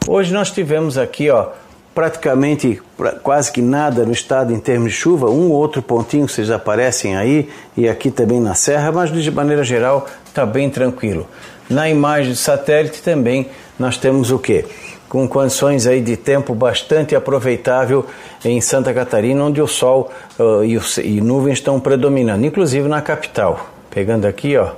[0.08, 1.50] Hoje nós tivemos aqui, ó,
[1.96, 2.82] praticamente
[3.24, 7.16] quase que nada no estado em termos de chuva, um ou outro pontinho vocês aparecem
[7.16, 11.26] aí e aqui também na serra, mas de maneira geral está bem tranquilo.
[11.70, 13.48] Na imagem de satélite também
[13.80, 14.66] nós temos o que?
[15.08, 18.06] Com condições aí de tempo bastante aproveitável
[18.44, 23.02] em Santa Catarina, onde o sol uh, e, o, e nuvens estão predominando, inclusive na
[23.02, 23.70] capital.
[23.90, 24.72] Pegando aqui, ó,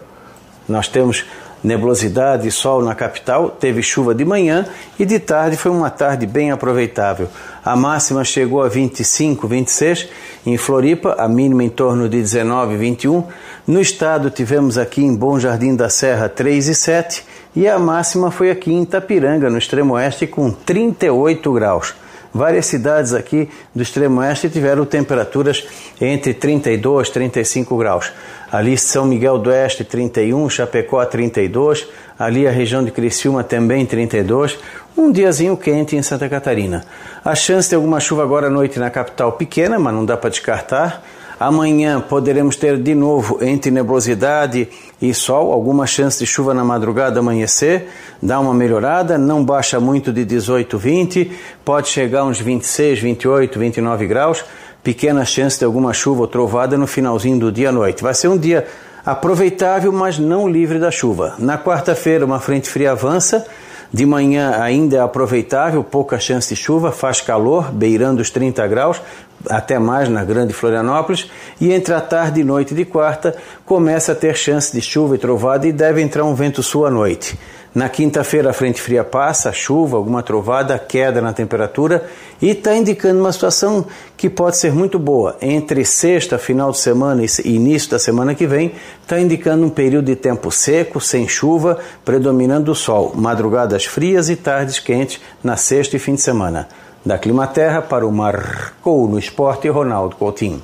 [0.69, 1.25] nós temos
[1.63, 4.65] nebulosidade e sol na capital, teve chuva de manhã
[4.97, 7.27] e de tarde foi uma tarde bem aproveitável.
[7.63, 10.07] A máxima chegou a 25, 26,
[10.45, 13.23] em Floripa, a mínima em torno de 19, 21.
[13.67, 18.31] No estado tivemos aqui em Bom Jardim da Serra 3 e 7 e a máxima
[18.31, 21.93] foi aqui em Itapiranga, no extremo oeste, com 38 graus.
[22.33, 25.65] Várias cidades aqui do extremo oeste tiveram temperaturas
[25.99, 28.11] entre 32 e 35 graus.
[28.51, 34.57] Ali São Miguel do Oeste 31, Chapecó 32, ali a região de Criciúma também 32.
[34.97, 36.85] Um diazinho quente em Santa Catarina.
[37.23, 40.29] A chance de alguma chuva agora à noite na capital pequena, mas não dá para
[40.29, 41.03] descartar.
[41.39, 44.67] Amanhã poderemos ter de novo entre nebulosidade
[44.99, 50.11] e sol, alguma chance de chuva na madrugada amanhecer, dá uma melhorada, não baixa muito
[50.11, 51.31] de 18, 20,
[51.63, 54.43] pode chegar uns 26, 28, 29 graus,
[54.83, 58.01] pequena chance de alguma chuva ou trovada no finalzinho do dia à noite.
[58.01, 58.65] Vai ser um dia
[59.05, 61.35] aproveitável, mas não livre da chuva.
[61.37, 63.45] Na quarta-feira, uma frente fria avança
[63.91, 69.01] de manhã ainda é aproveitável, pouca chance de chuva, faz calor, beirando os 30 graus,
[69.49, 71.29] até mais na Grande Florianópolis,
[71.59, 73.35] e entre a tarde e noite de quarta
[73.65, 76.91] começa a ter chance de chuva e trovada e deve entrar um vento sul à
[76.91, 77.37] noite.
[77.77, 82.09] Na quinta-feira a frente fria passa, chuva, alguma trovada, queda na temperatura
[82.41, 83.85] e está indicando uma situação
[84.17, 85.37] que pode ser muito boa.
[85.39, 88.71] Entre sexta, final de semana e início da semana que vem,
[89.03, 94.35] está indicando um período de tempo seco, sem chuva, predominando o sol, madrugadas frias e
[94.35, 96.67] tardes quentes na sexta e fim de semana.
[97.05, 100.63] Da Climaterra para o Marcou no Esporte, Ronaldo Coutinho.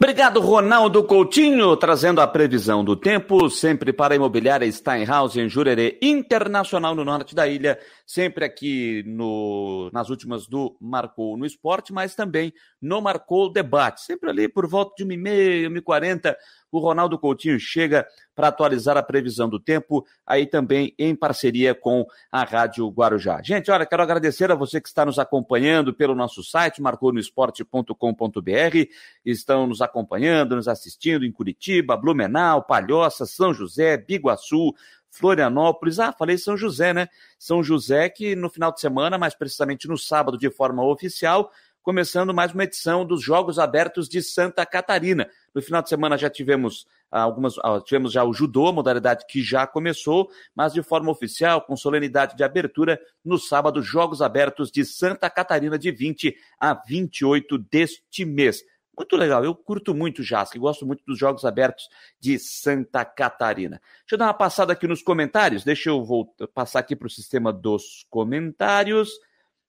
[0.00, 5.98] Obrigado, Ronaldo Coutinho, trazendo a previsão do tempo, sempre para a imobiliária Steinhaus, em Jurerê
[6.00, 7.76] Internacional, no norte da ilha,
[8.06, 14.02] sempre aqui no, nas últimas do Marcou no Esporte, mas também no Marcou Debate.
[14.02, 16.36] Sempre ali por volta de 1h30, 1h40,
[16.70, 22.06] o Ronaldo Coutinho chega para atualizar a previsão do tempo, aí também em parceria com
[22.30, 23.40] a Rádio Guarujá.
[23.42, 28.90] Gente, olha, quero agradecer a você que está nos acompanhando pelo nosso site, marconosport.com.br,
[29.24, 34.74] estão nos acompanhando, nos assistindo em Curitiba, Blumenau, Palhoça, São José, Biguaçu,
[35.10, 35.98] Florianópolis.
[35.98, 37.08] Ah, falei São José, né?
[37.38, 41.50] São José que no final de semana, mais precisamente no sábado, de forma oficial,
[41.82, 45.28] começando mais uma edição dos Jogos Abertos de Santa Catarina.
[45.54, 49.42] No final de semana já tivemos ah, algumas, ah, tivemos já o judô, modalidade que
[49.42, 54.84] já começou, mas de forma oficial, com solenidade de abertura, no sábado, Jogos Abertos de
[54.84, 58.62] Santa Catarina, de 20 a 28 deste mês.
[58.98, 61.88] Muito legal, eu curto muito JASC, gosto muito dos Jogos Abertos
[62.20, 63.80] de Santa Catarina.
[64.00, 67.10] Deixa eu dar uma passada aqui nos comentários, deixa eu voltar, passar aqui para o
[67.10, 69.10] sistema dos comentários.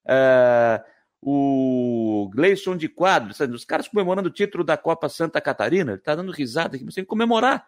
[0.03, 0.81] Uh,
[1.21, 6.15] o Gleison de Quadros, os caras comemorando o título da Copa Santa Catarina, ele tá
[6.15, 7.67] dando risada aqui, mas tem que comemorar.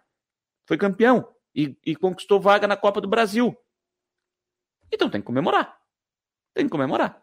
[0.66, 3.56] Foi campeão e, e conquistou vaga na Copa do Brasil.
[4.92, 5.78] Então tem que comemorar.
[6.54, 7.22] Tem que comemorar.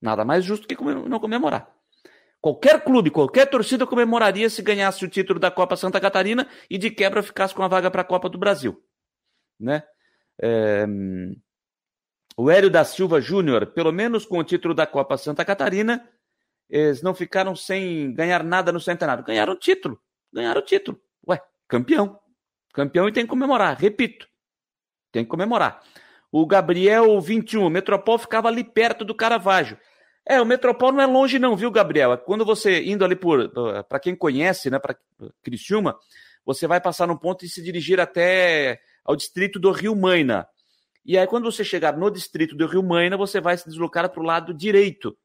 [0.00, 1.74] Nada mais justo que não comemorar.
[2.40, 6.90] Qualquer clube, qualquer torcida comemoraria se ganhasse o título da Copa Santa Catarina e de
[6.90, 8.80] quebra ficasse com a vaga para a Copa do Brasil.
[9.58, 9.82] Né?
[10.40, 10.86] É...
[12.40, 16.08] O Hélio da Silva Júnior, pelo menos com o título da Copa Santa Catarina,
[16.70, 19.24] eles não ficaram sem ganhar nada no centenário.
[19.24, 20.00] Ganharam o título.
[20.32, 21.00] Ganharam o título.
[21.26, 22.16] Ué, campeão.
[22.72, 23.76] Campeão e tem que comemorar.
[23.76, 24.28] Repito,
[25.10, 25.82] tem que comemorar.
[26.30, 29.76] O Gabriel 21, o Metropol ficava ali perto do Caravaggio.
[30.24, 32.16] É, o Metropol não é longe não, viu, Gabriel?
[32.18, 33.50] Quando você indo ali por,
[33.88, 34.96] para quem conhece, né, para
[35.42, 35.98] Criciúma,
[36.46, 40.46] você vai passar no ponto e se dirigir até ao distrito do Rio Maina.
[41.04, 44.20] E aí, quando você chegar no distrito do Rio Maina, você vai se deslocar para
[44.20, 45.16] o lado direito,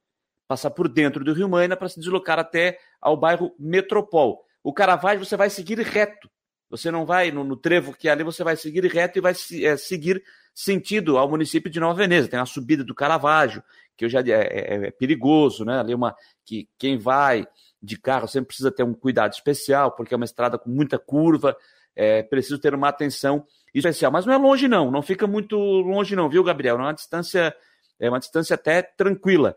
[0.47, 4.43] passar por dentro do Rio Maina para se deslocar até ao bairro Metropol.
[4.63, 6.29] O Caravaggio você vai seguir reto.
[6.69, 9.33] Você não vai no, no trevo que é ali, você vai seguir reto e vai
[9.61, 10.23] é, seguir
[10.55, 12.27] sentido ao município de Nova Veneza.
[12.27, 13.63] Tem a subida do Caravaggio,
[13.95, 15.79] que já é, é, é perigoso, né?
[15.79, 16.15] Ali uma
[16.45, 17.45] que quem vai
[17.81, 21.55] de carro sempre precisa ter um cuidado especial, porque é uma estrada com muita curva,
[21.95, 24.11] é preciso ter uma atenção especial.
[24.11, 24.91] Mas não é longe, não.
[24.91, 26.77] Não fica muito longe, não, viu, Gabriel?
[26.77, 27.55] É uma distância,
[27.99, 29.55] é uma distância até tranquila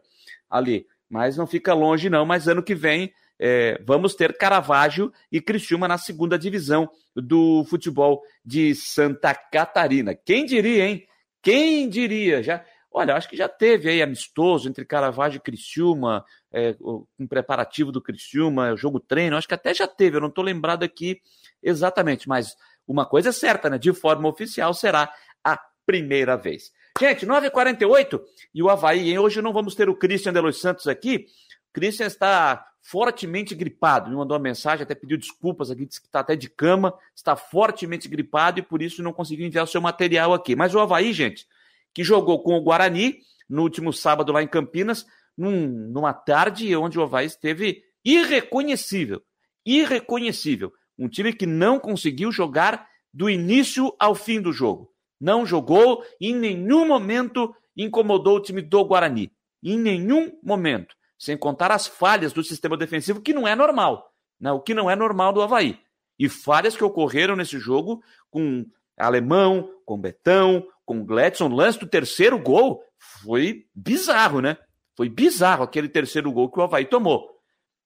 [0.49, 0.87] ali.
[1.09, 2.25] Mas não fica longe, não.
[2.25, 8.23] Mas ano que vem é, vamos ter Caravaggio e Criciúma na segunda divisão do futebol
[8.45, 10.15] de Santa Catarina.
[10.15, 11.07] Quem diria, hein?
[11.43, 12.43] Quem diria?
[12.43, 16.75] Já, olha, acho que já teve aí amistoso entre Caravaggio e Criciúma, é,
[17.19, 20.83] um preparativo do Criciúma, jogo treino, acho que até já teve, eu não estou lembrado
[20.83, 21.21] aqui
[21.63, 22.57] exatamente, mas
[22.87, 23.79] uma coisa é certa, né?
[23.79, 25.13] De forma oficial será
[25.45, 26.73] a primeira vez.
[26.99, 28.21] Gente, 9h48
[28.55, 29.19] e o Havaí, hein?
[29.19, 31.27] Hoje não vamos ter o Christian de Los Santos aqui.
[31.71, 34.09] O Christian está fortemente gripado.
[34.09, 37.35] Me mandou uma mensagem, até pediu desculpas aqui, disse que está até de cama, está
[37.35, 40.55] fortemente gripado e por isso não conseguiu enviar o seu material aqui.
[40.55, 41.47] Mas o Havaí, gente,
[41.93, 43.19] que jogou com o Guarani
[43.49, 45.05] no último sábado lá em Campinas,
[45.37, 49.21] num, numa tarde onde o Havaí esteve irreconhecível.
[49.65, 50.73] Irreconhecível.
[50.99, 54.91] Um time que não conseguiu jogar do início ao fim do jogo.
[55.21, 59.33] Não jogou e em nenhum momento incomodou o time do Guarani.
[59.63, 60.95] Em nenhum momento.
[61.19, 64.13] Sem contar as falhas do sistema defensivo, que não é normal.
[64.39, 64.53] Né?
[64.53, 65.79] O que não é normal do Havaí.
[66.19, 68.65] E falhas que ocorreram nesse jogo com
[68.99, 71.49] Alemão, com Betão, com Gladson.
[71.49, 74.57] Lance do terceiro gol foi bizarro, né?
[74.97, 77.36] Foi bizarro aquele terceiro gol que o Havaí tomou.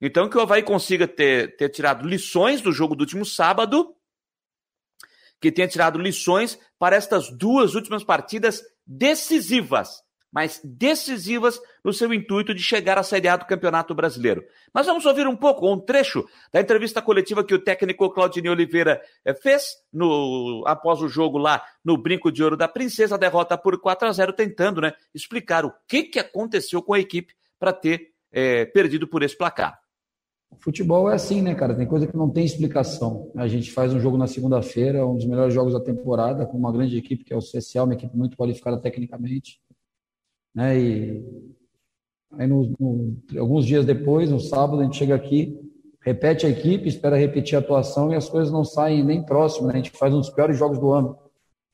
[0.01, 3.95] Então, que o Havaí consiga ter, ter tirado lições do jogo do último sábado,
[5.39, 12.53] que tenha tirado lições para estas duas últimas partidas decisivas, mas decisivas no seu intuito
[12.53, 14.43] de chegar à Série A do Campeonato Brasileiro.
[14.73, 19.01] Mas vamos ouvir um pouco, um trecho da entrevista coletiva que o técnico Claudinei Oliveira
[19.25, 23.79] eh, fez no, após o jogo lá no Brinco de Ouro da Princesa, derrota por
[23.79, 28.11] 4 a 0 tentando né, explicar o que, que aconteceu com a equipe para ter
[28.31, 29.80] é, perdido por esse placar.
[30.59, 31.73] Futebol é assim, né, cara?
[31.73, 33.31] Tem coisa que não tem explicação.
[33.35, 36.71] A gente faz um jogo na segunda-feira, um dos melhores jogos da temporada, com uma
[36.71, 39.59] grande equipe que é o social, uma equipe muito qualificada tecnicamente.
[40.53, 40.79] Né?
[40.79, 41.25] E
[42.33, 45.59] aí, no, no, alguns dias depois, no sábado, a gente chega aqui,
[46.01, 49.67] repete a equipe, espera repetir a atuação e as coisas não saem nem próximo.
[49.67, 49.73] Né?
[49.73, 51.17] A gente faz um dos piores jogos do ano,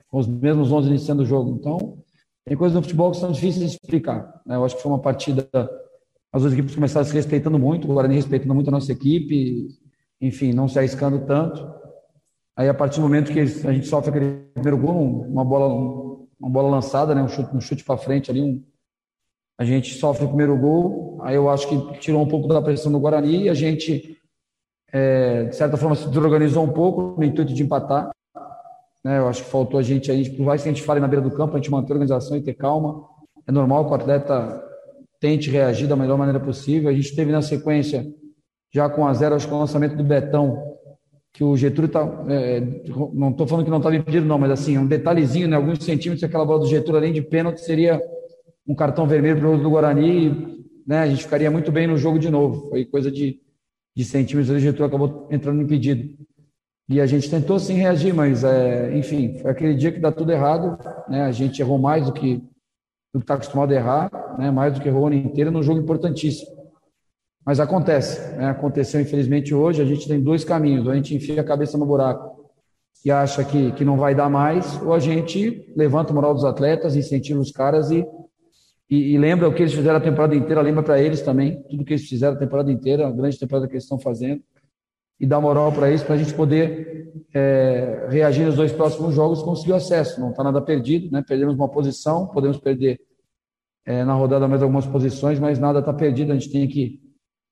[0.08, 1.58] com os mesmos 11 iniciando o jogo.
[1.60, 1.98] Então,
[2.46, 4.42] tem coisas no futebol que são difíceis de explicar.
[4.46, 4.56] Né?
[4.56, 5.50] Eu acho que foi uma partida
[6.32, 9.68] as duas equipes começaram se respeitando muito, o Guarani respeitando muito a nossa equipe,
[10.20, 11.66] enfim, não se arriscando tanto.
[12.56, 16.08] Aí, a partir do momento que a gente sofre aquele primeiro gol, uma bola
[16.40, 17.22] uma bola lançada, né?
[17.22, 18.64] Um chute, um chute para frente ali, um,
[19.60, 22.92] a gente sofre o primeiro gol, aí eu acho que tirou um pouco da pressão
[22.92, 24.18] do Guarani e a gente,
[24.92, 28.12] é, de certa forma, se desorganizou um pouco no intuito de empatar.
[29.04, 29.18] Né?
[29.18, 31.08] Eu acho que faltou a gente, a gente, por mais que a gente fale na
[31.08, 33.04] beira do campo, a gente manter a organização e ter calma.
[33.48, 34.64] É normal que o atleta
[35.20, 36.90] tente reagir da melhor maneira possível.
[36.90, 38.06] A gente teve na sequência,
[38.74, 40.78] já com a zero, acho que o lançamento do Betão,
[41.34, 42.62] que o Getúlio tá, é,
[43.14, 46.24] não estou falando que não estava impedido, não, mas assim, um detalhezinho, né, alguns centímetros,
[46.24, 48.02] aquela bola do Getúlio, além de pênalti, seria
[48.68, 52.18] um cartão vermelho para o do Guarani, né, a gente ficaria muito bem no jogo
[52.18, 52.70] de novo.
[52.70, 53.40] Foi coisa de,
[53.96, 56.10] de centímetros, o Getúlio acabou entrando impedido.
[56.90, 60.32] E a gente tentou sim reagir, mas, é, enfim, foi aquele dia que dá tudo
[60.32, 62.42] errado, né, a gente errou mais do que
[63.14, 65.64] do que está acostumado a errar, né, mais do que errou o ano inteiro, num
[65.64, 66.56] jogo importantíssimo.
[67.46, 71.44] Mas acontece, né, aconteceu infelizmente hoje, a gente tem dois caminhos, a gente enfia a
[71.44, 72.38] cabeça no buraco
[73.06, 76.44] e acha que, que não vai dar mais, ou a gente levanta o moral dos
[76.44, 78.06] atletas, incentiva os caras e
[78.90, 81.84] e, e, lembra o que eles fizeram a temporada inteira, lembra para eles também, tudo
[81.84, 84.42] que eles fizeram a temporada inteira, a grande temporada que eles estão fazendo,
[85.20, 89.42] e dá moral para isso, para a gente poder é, reagir nos dois próximos jogos
[89.42, 90.20] e conseguir o acesso.
[90.20, 91.24] Não está nada perdido, né?
[91.28, 93.00] perdemos uma posição, podemos perder
[93.86, 97.00] é, na rodada mais algumas posições, mas nada está perdido, a gente tem que,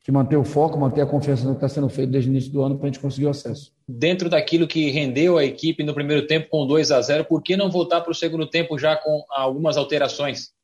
[0.03, 2.51] que manter o foco, manter a confiança no que está sendo feito desde o início
[2.51, 3.72] do ano para a gente conseguir o acesso.
[3.88, 7.55] Dentro daquilo que rendeu a equipe no primeiro tempo com 2 a 0 por que
[7.55, 10.55] não voltar para o segundo tempo já com algumas alterações?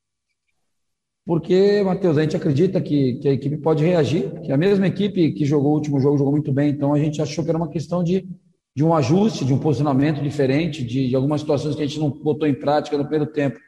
[1.26, 5.32] Porque, Matheus, a gente acredita que, que a equipe pode reagir, que a mesma equipe
[5.34, 7.70] que jogou o último jogo jogou muito bem, então a gente achou que era uma
[7.70, 8.28] questão de,
[8.76, 12.10] de um ajuste, de um posicionamento diferente, de, de algumas situações que a gente não
[12.10, 13.60] botou em prática no primeiro tempo,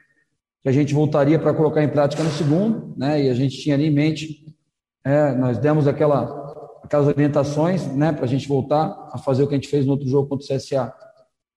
[0.62, 3.22] que a gente voltaria para colocar em prática no segundo, né?
[3.22, 4.44] E a gente tinha ali em mente,
[5.04, 6.24] é, nós demos aquela,
[6.82, 9.92] aquelas orientações, né, para a gente voltar a fazer o que a gente fez no
[9.92, 10.92] outro jogo contra o CSA.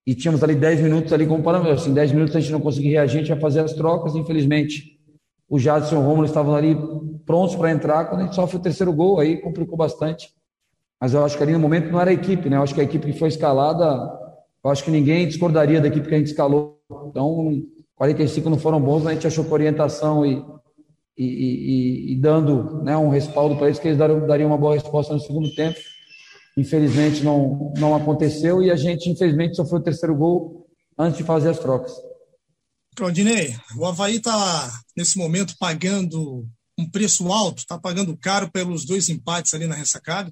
[0.06, 2.90] E tínhamos ali 10 minutos ali como parâmetro, assim, 10 minutos a gente não conseguir
[2.90, 4.97] reagir, a gente ia fazer as trocas, infelizmente
[5.50, 6.78] o Jadson e o Romulo estavam ali
[7.26, 10.30] prontos para entrar, quando a gente sofre o terceiro gol, aí complicou bastante.
[11.00, 12.58] Mas eu acho que ali no momento não era a equipe, né?
[12.58, 13.86] Eu acho que a equipe que foi escalada,
[14.64, 16.80] eu acho que ninguém discordaria da equipe que a gente escalou.
[17.08, 17.62] Então,
[17.96, 20.44] 45 não foram bons, a gente achou que orientação e,
[21.18, 24.74] e, e, e dando né, um respaldo para eles, que eles dariam, dariam uma boa
[24.74, 25.78] resposta no segundo tempo.
[26.58, 30.66] Infelizmente não, não aconteceu e a gente, infelizmente, sofreu o terceiro gol
[30.98, 31.94] antes de fazer as trocas.
[32.98, 36.44] Claudinei, o Havaí está, nesse momento, pagando
[36.76, 40.32] um preço alto, está pagando caro pelos dois empates ali na ressacada?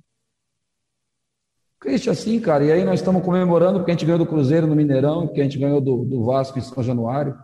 [1.79, 4.75] Cristian, assim, cara, e aí nós estamos comemorando porque a gente ganhou do Cruzeiro no
[4.75, 7.37] Mineirão, porque a gente ganhou do, do Vasco em São Januário.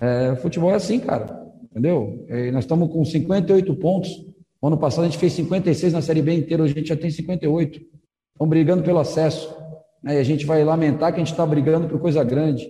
[0.00, 2.24] É, futebol é assim, cara, entendeu?
[2.28, 4.24] E nós estamos com 58 pontos.
[4.62, 7.10] ano passado a gente fez 56 na Série B inteira, hoje a gente já tem
[7.10, 7.80] 58.
[7.80, 9.52] Estamos brigando pelo acesso.
[10.00, 10.14] Né?
[10.14, 12.68] E a gente vai lamentar que a gente está brigando por coisa grande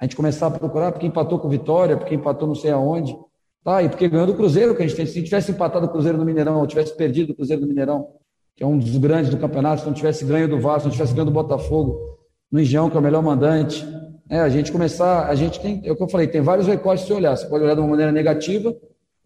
[0.00, 3.16] a gente começar a procurar porque empatou com Vitória, porque empatou não sei aonde.
[3.64, 5.04] Tá, e porque ganhou do Cruzeiro, que a gente tem.
[5.04, 8.08] Se tivesse empatado o Cruzeiro no Mineirão, ou tivesse perdido o Cruzeiro no Mineirão,
[8.56, 10.92] que é um dos grandes do campeonato, se não tivesse ganho do Vasco, se não
[10.92, 12.18] tivesse ganho do Botafogo,
[12.50, 13.86] no Engenhão, que é o melhor mandante.
[14.30, 17.06] É, a gente começar, a gente tem, é o que eu falei, tem vários recortes
[17.06, 17.36] se olhar.
[17.36, 18.68] Você pode olhar de uma maneira negativa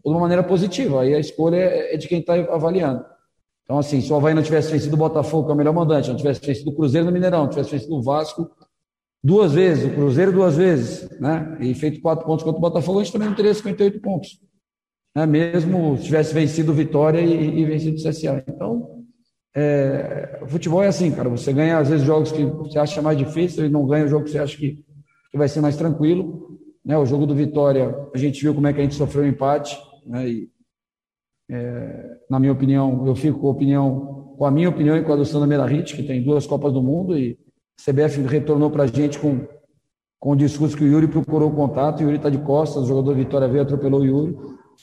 [0.03, 1.03] ou de uma maneira positiva.
[1.03, 3.05] Aí a escolha é, é de quem está avaliando.
[3.64, 6.09] Então, assim, se o Havaí não tivesse vencido o Botafogo, que é o melhor mandante,
[6.09, 8.51] não tivesse vencido o Cruzeiro no Mineirão, não tivesse vencido o Vasco,
[9.23, 11.57] duas vezes, o Cruzeiro duas vezes, né?
[11.61, 14.41] E feito quatro pontos contra o Botafogo, a gente também não teria 58 pontos.
[15.14, 15.27] Né?
[15.27, 18.45] Mesmo se tivesse vencido Vitória e, e vencido o CSA.
[18.49, 19.05] Então,
[19.55, 21.29] é, o futebol é assim, cara.
[21.29, 24.25] Você ganha, às vezes, jogos que você acha mais difícil e não ganha o jogo
[24.25, 24.83] que você acha que,
[25.31, 26.59] que vai ser mais tranquilo.
[26.85, 26.97] Né?
[26.99, 29.29] O jogo do Vitória, a gente viu como é que a gente sofreu o um
[29.29, 29.79] empate.
[30.07, 30.29] Né?
[30.29, 30.51] E,
[31.51, 35.12] é, na minha opinião, eu fico com a opinião, com a minha opinião e com
[35.12, 37.39] a do Sandro Merahit, que tem duas Copas do Mundo e
[37.85, 39.45] CBF retornou para a gente com,
[40.20, 42.87] com o discurso que o Yuri procurou o contato, o Yuri está de costas, o
[42.87, 44.37] jogador Vitória veio, atropelou o Yuri,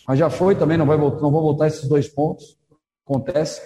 [0.06, 2.58] mas já foi também, não, vai, não voltar esses dois pontos,
[3.06, 3.62] acontece,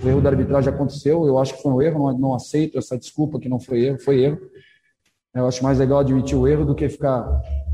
[0.00, 2.96] o erro da arbitragem aconteceu, eu acho que foi um erro, não, não aceito essa
[2.96, 4.38] desculpa que não foi erro, foi erro,
[5.34, 7.26] eu acho mais legal admitir o erro do que ficar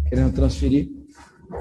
[0.09, 0.89] querendo transferir.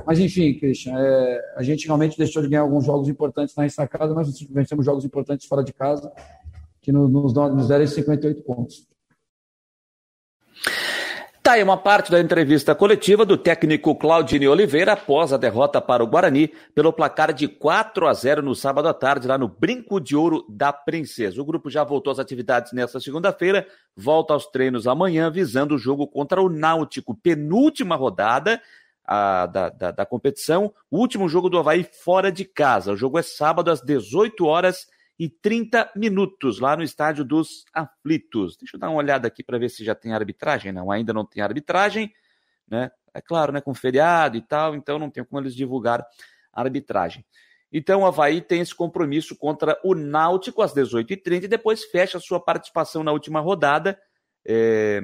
[0.07, 4.13] Mas enfim, Christian, é, a gente realmente deixou de ganhar alguns jogos importantes na ressacada,
[4.13, 6.11] mas vencemos jogos importantes fora de casa,
[6.81, 8.92] que nos, nos deram 58 pontos.
[11.43, 16.01] Tá aí uma parte da entrevista coletiva do técnico Claudine Oliveira após a derrota para
[16.01, 19.99] o Guarani pelo placar de 4 a 0 no sábado à tarde lá no Brinco
[19.99, 21.41] de Ouro da Princesa.
[21.41, 26.07] O grupo já voltou às atividades nesta segunda-feira, volta aos treinos amanhã visando o jogo
[26.07, 28.61] contra o Náutico, penúltima rodada
[29.03, 32.93] a, da, da, da competição, último jogo do Havaí fora de casa.
[32.93, 34.87] O jogo é sábado às 18 horas
[35.19, 38.57] e 30 minutos lá no estádio dos Aflitos.
[38.57, 40.71] Deixa eu dar uma olhada aqui para ver se já tem arbitragem.
[40.71, 42.11] Não, ainda não tem arbitragem.
[42.67, 42.89] Né?
[43.13, 46.05] é claro, né, com feriado e tal, então não tem como eles divulgar
[46.51, 47.23] a arbitragem.
[47.71, 52.21] Então o Havaí tem esse compromisso contra o Náutico às 18h30 e depois fecha a
[52.21, 53.99] sua participação na última rodada.
[54.45, 55.01] É...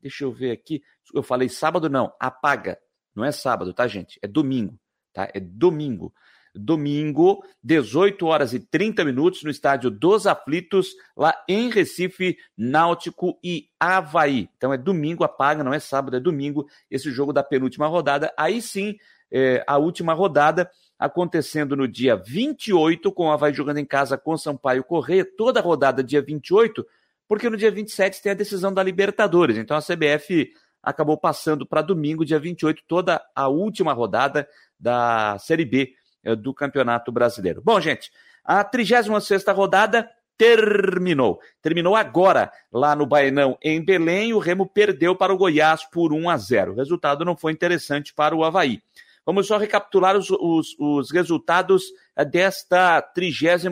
[0.00, 0.82] Deixa eu ver aqui.
[1.14, 2.78] Eu falei sábado, não, apaga.
[3.14, 4.18] Não é sábado, tá, gente?
[4.22, 4.78] É domingo,
[5.14, 5.30] tá?
[5.32, 6.12] É domingo
[6.54, 13.68] domingo, 18 horas e 30 minutos, no estádio dos Aflitos, lá em Recife, Náutico e
[13.78, 14.48] Havaí.
[14.56, 18.32] Então é domingo, apaga, não é sábado, é domingo, esse jogo da penúltima rodada.
[18.36, 18.96] Aí sim,
[19.30, 24.36] é, a última rodada acontecendo no dia 28, com o Havaí jogando em casa com
[24.36, 26.86] Sampaio Correia, toda a rodada dia 28,
[27.26, 29.58] porque no dia 27 tem a decisão da Libertadores.
[29.58, 30.52] Então a CBF
[30.82, 34.46] acabou passando para domingo, dia 28, toda a última rodada
[34.78, 35.94] da Série B
[36.36, 37.60] do Campeonato Brasileiro.
[37.62, 38.10] Bom, gente,
[38.44, 41.40] a 36 rodada terminou.
[41.62, 44.32] Terminou agora, lá no Baenão, em Belém.
[44.32, 46.72] O Remo perdeu para o Goiás por 1 a 0.
[46.72, 48.82] O resultado não foi interessante para o Havaí.
[49.24, 53.64] Vamos só recapitular os, os, os resultados é, desta 36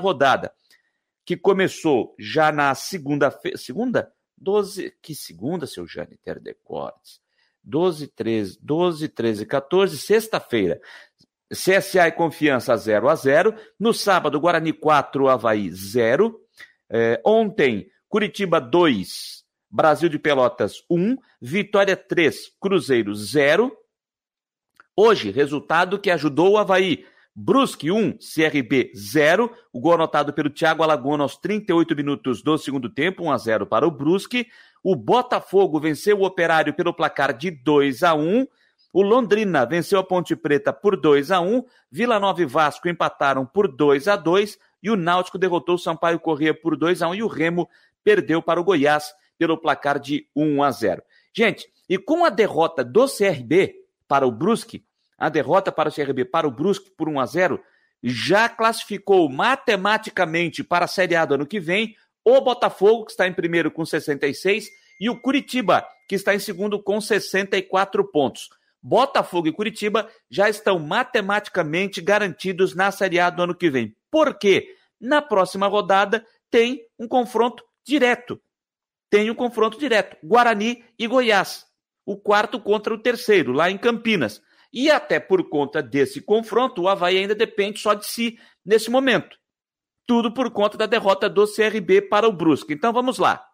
[0.00, 0.52] rodada,
[1.24, 3.58] que começou já na segunda-feira.
[3.58, 4.10] Segunda?
[4.38, 4.94] 12.
[5.02, 7.20] Que segunda, seu Jane Terdecortes?
[7.62, 10.80] 12, 13, 12, 13, 14, sexta-feira.
[11.52, 16.38] CSA e Confiança 0 a 0 No sábado, Guarani 4, Havaí 0.
[16.90, 21.16] É, ontem, Curitiba 2, Brasil de Pelotas 1.
[21.40, 23.72] Vitória 3, Cruzeiro 0.
[24.96, 27.04] Hoje, resultado que ajudou o Havaí.
[27.38, 29.52] Brusque 1, CRB 0.
[29.70, 33.66] O gol anotado pelo Thiago Alagona aos 38 minutos do segundo tempo, 1 a 0
[33.66, 34.46] para o Brusque.
[34.82, 38.46] O Botafogo venceu o Operário pelo placar de 2 a 1.
[38.96, 43.44] O Londrina venceu a Ponte Preta por 2 a 1, Vila Nova e Vasco empataram
[43.44, 47.16] por 2 a 2 e o Náutico derrotou o Sampaio Corrêa por 2 a 1
[47.16, 47.68] e o Remo
[48.02, 51.02] perdeu para o Goiás pelo placar de 1 a 0.
[51.36, 53.74] Gente, e com a derrota do CRB
[54.08, 54.82] para o Brusque,
[55.18, 57.60] a derrota para o CRB para o Brusque por 1 a 0,
[58.02, 61.94] já classificou matematicamente para a Série A do ano que vem
[62.24, 66.82] o Botafogo, que está em primeiro com 66, e o Curitiba, que está em segundo
[66.82, 68.48] com 64 pontos.
[68.88, 73.96] Botafogo e Curitiba já estão matematicamente garantidos na Série A do ano que vem.
[74.08, 74.76] Por quê?
[75.00, 78.40] Na próxima rodada tem um confronto direto.
[79.10, 80.16] Tem um confronto direto.
[80.24, 81.66] Guarani e Goiás.
[82.06, 84.40] O quarto contra o terceiro, lá em Campinas.
[84.72, 89.36] E até por conta desse confronto, o Havaí ainda depende só de si nesse momento.
[90.06, 92.74] Tudo por conta da derrota do CRB para o Brusque.
[92.74, 93.44] Então vamos lá.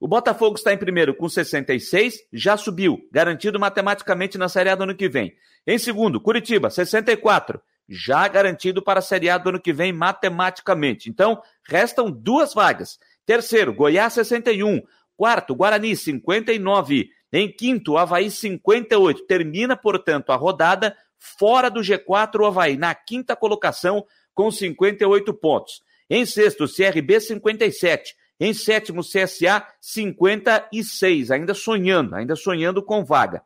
[0.00, 4.84] O Botafogo está em primeiro com 66, já subiu, garantido matematicamente na Série A do
[4.84, 5.34] ano que vem.
[5.66, 11.10] Em segundo, Curitiba, 64, já garantido para a Série A do ano que vem matematicamente.
[11.10, 12.98] Então, restam duas vagas.
[13.26, 14.80] Terceiro, Goiás, 61.
[15.18, 17.10] Quarto, Guarani, 59.
[17.30, 19.26] Em quinto, Havaí, 58.
[19.26, 25.82] Termina, portanto, a rodada fora do G4, o Havaí na quinta colocação com 58 pontos.
[26.08, 28.14] Em sexto, CRB, 57.
[28.40, 33.42] Em sétimo, CSA, 56, ainda sonhando, ainda sonhando com vaga.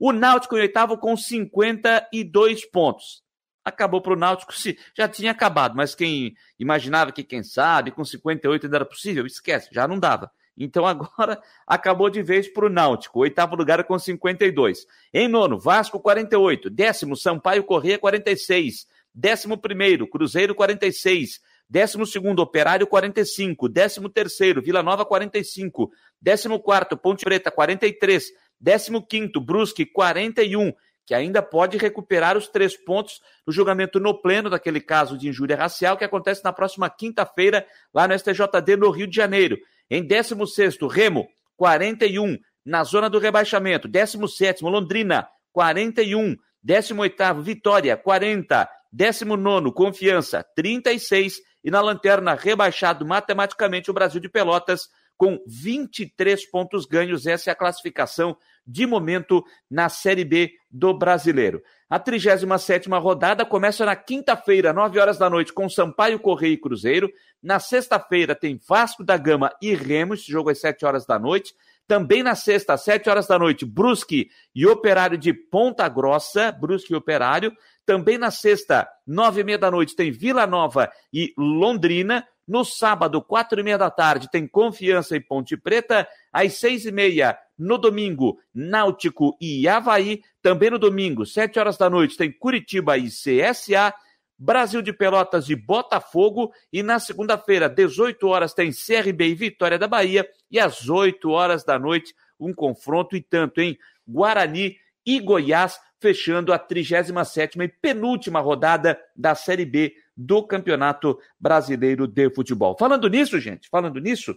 [0.00, 3.22] O Náutico em oitavo com 52 pontos.
[3.62, 4.54] Acabou para o Náutico,
[4.96, 9.68] já tinha acabado, mas quem imaginava que, quem sabe, com 58 ainda era possível, esquece,
[9.70, 10.30] já não dava.
[10.56, 14.86] Então agora acabou de vez para o Náutico, oitavo lugar com 52.
[15.12, 16.70] Em nono, Vasco 48.
[16.70, 18.86] Décimo, Sampaio Corrêa 46.
[19.14, 21.40] Décimo primeiro, Cruzeiro 46.
[21.72, 23.68] 12º, Operário, 45.
[23.68, 25.90] 13º, Vila Nova, 45.
[26.24, 28.32] 14º, Ponte Preta, 43.
[28.62, 30.72] 15º, Brusque, 41
[31.08, 35.56] que ainda pode recuperar os três pontos no julgamento no pleno daquele caso de injúria
[35.56, 39.56] racial que acontece na próxima quinta-feira lá no STJD no Rio de Janeiro.
[39.90, 43.88] Em 16º, Remo, 41, na zona do rebaixamento.
[43.88, 46.36] 17º, Londrina, 41.
[46.62, 48.68] 18º, Vitória, 40.
[48.94, 56.86] 19º, Confiança, 36 e na lanterna rebaixado matematicamente o Brasil de Pelotas com 23 pontos
[56.86, 57.26] ganhos.
[57.26, 61.60] Essa é a classificação de momento na Série B do Brasileiro.
[61.90, 67.10] A 37 rodada começa na quinta-feira, 9 horas da noite, com Sampaio Correia e Cruzeiro.
[67.42, 71.54] Na sexta-feira tem Vasco da Gama e Remo, esse jogo às 7 horas da noite.
[71.86, 76.92] Também na sexta, às 7 horas da noite, Brusque e Operário de Ponta Grossa, Brusque
[76.92, 77.50] e Operário.
[77.88, 82.22] Também na sexta, nove e meia da noite, tem Vila Nova e Londrina.
[82.46, 86.06] No sábado, quatro e meia da tarde, tem Confiança e Ponte Preta.
[86.30, 90.20] Às seis e meia, no domingo, Náutico e Havaí.
[90.42, 93.94] Também no domingo, sete horas da noite, tem Curitiba e CSA.
[94.38, 96.52] Brasil de Pelotas e Botafogo.
[96.70, 100.28] E na segunda-feira, 18 horas, tem CRB e Vitória da Bahia.
[100.50, 103.78] E às 8 horas da noite, um confronto e tanto, hein?
[104.06, 104.76] Guarani
[105.08, 112.30] e Goiás, fechando a 37ª e penúltima rodada da Série B do Campeonato Brasileiro de
[112.30, 112.76] Futebol.
[112.78, 114.36] Falando nisso, gente, falando nisso,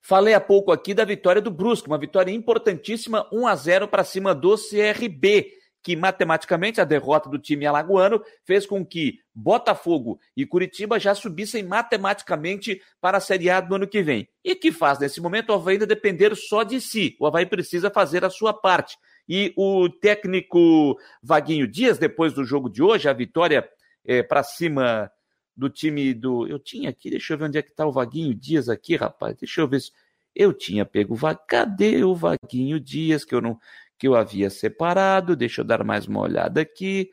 [0.00, 4.04] falei há pouco aqui da vitória do Brusque, uma vitória importantíssima, 1 a 0 para
[4.04, 10.44] cima do CRB que matematicamente a derrota do time alagoano fez com que Botafogo e
[10.44, 14.28] Curitiba já subissem matematicamente para a Série A do ano que vem.
[14.44, 17.16] E que faz nesse momento o Havaí ainda depender só de si.
[17.18, 18.96] O Havaí precisa fazer a sua parte.
[19.32, 23.64] E o técnico Vaguinho Dias, depois do jogo de hoje, a vitória
[24.04, 25.08] é, para cima
[25.56, 26.48] do time do.
[26.48, 29.36] Eu tinha aqui, deixa eu ver onde é que está o Vaguinho Dias aqui, rapaz.
[29.36, 29.92] Deixa eu ver se.
[30.34, 33.24] Eu tinha pego o Cadê o Vaguinho Dias?
[33.24, 33.56] Que eu não
[33.96, 35.36] que eu havia separado.
[35.36, 37.08] Deixa eu dar mais uma olhada aqui.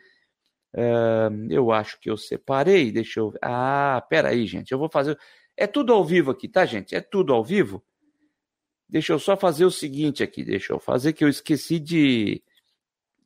[0.74, 2.91] Uh, eu acho que eu separei.
[2.91, 3.32] Deixa eu.
[3.43, 4.72] Ah, peraí, gente.
[4.72, 5.20] Eu vou fazer.
[5.55, 6.95] É tudo ao vivo aqui, tá, gente?
[6.95, 7.84] É tudo ao vivo.
[8.90, 10.44] Deixa eu só fazer o seguinte aqui.
[10.44, 12.42] Deixa eu fazer que eu esqueci de,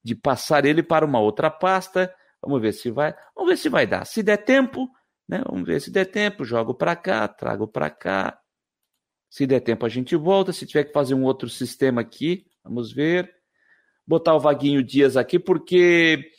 [0.03, 2.13] de passar ele para uma outra pasta.
[2.41, 3.13] Vamos ver se vai.
[3.35, 4.05] Vamos ver se vai dar.
[4.05, 4.89] Se der tempo,
[5.27, 5.43] né?
[5.47, 6.43] Vamos ver se der tempo.
[6.43, 8.39] Jogo para cá, trago para cá.
[9.29, 10.51] Se der tempo, a gente volta.
[10.51, 13.41] Se tiver que fazer um outro sistema aqui, vamos ver
[14.05, 16.31] botar o Vaguinho Dias aqui, porque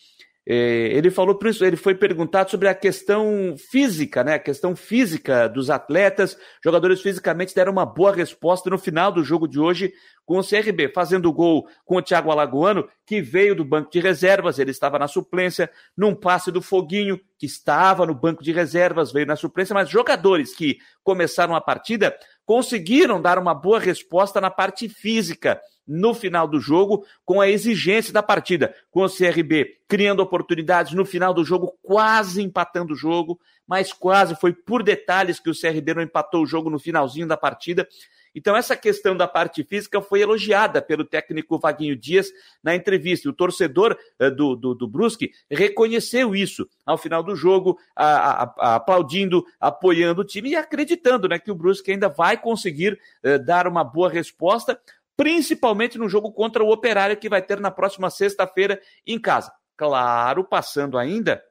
[0.45, 4.35] ele falou por isso, ele foi perguntado sobre a questão física, né?
[4.35, 6.37] A questão física dos atletas.
[6.65, 9.93] Jogadores fisicamente deram uma boa resposta no final do jogo de hoje
[10.25, 14.01] com o CRB, fazendo o gol com o Thiago Alagoano, que veio do banco de
[14.01, 19.13] reservas, ele estava na suplência, num passe do Foguinho, que estava no banco de reservas,
[19.13, 22.17] veio na suplência, mas jogadores que começaram a partida
[22.47, 28.13] conseguiram dar uma boa resposta na parte física no final do jogo, com a exigência
[28.13, 33.39] da partida, com o CRB criando oportunidades no final do jogo, quase empatando o jogo,
[33.67, 37.37] mas quase foi por detalhes que o CRB não empatou o jogo no finalzinho da
[37.37, 37.87] partida.
[38.35, 42.33] Então, essa questão da parte física foi elogiada pelo técnico Vaguinho Dias
[42.65, 43.29] na entrevista.
[43.29, 48.55] O torcedor uh, do, do, do, Brusque reconheceu isso ao final do jogo, a, a,
[48.59, 53.39] a, aplaudindo, apoiando o time e acreditando né, que o Brusque ainda vai conseguir uh,
[53.45, 54.81] dar uma boa resposta
[55.17, 59.53] principalmente no jogo contra o Operário que vai ter na próxima sexta-feira em casa.
[59.77, 61.43] Claro, passando ainda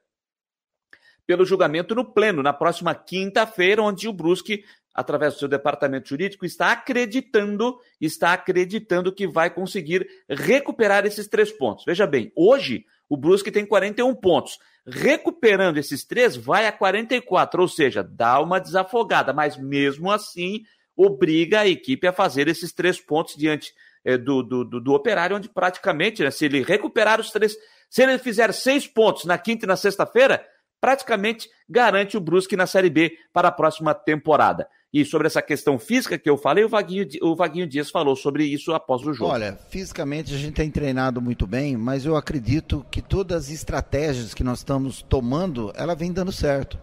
[1.26, 6.44] pelo julgamento no pleno, na próxima quinta-feira, onde o Brusque, através do seu departamento jurídico,
[6.44, 11.84] está acreditando, está acreditando que vai conseguir recuperar esses três pontos.
[11.84, 14.58] Veja bem, hoje o Brusque tem 41 pontos.
[14.86, 20.64] Recuperando esses três, vai a 44, ou seja, dá uma desafogada, mas mesmo assim
[20.96, 23.72] obriga a equipe a fazer esses três pontos diante
[24.04, 27.56] é, do, do, do, do, operário, onde praticamente, né, se ele recuperar os três,
[27.88, 30.44] se ele fizer seis pontos na quinta e na sexta-feira,
[30.80, 34.66] praticamente garante o Brusque na Série B para a próxima temporada.
[34.92, 38.44] E sobre essa questão física que eu falei, o Vaguinho, o Vaguinho Dias falou sobre
[38.44, 39.30] isso após o jogo.
[39.30, 44.34] Olha, fisicamente a gente tem treinado muito bem, mas eu acredito que todas as estratégias
[44.34, 46.78] que nós estamos tomando, ela vem dando certo.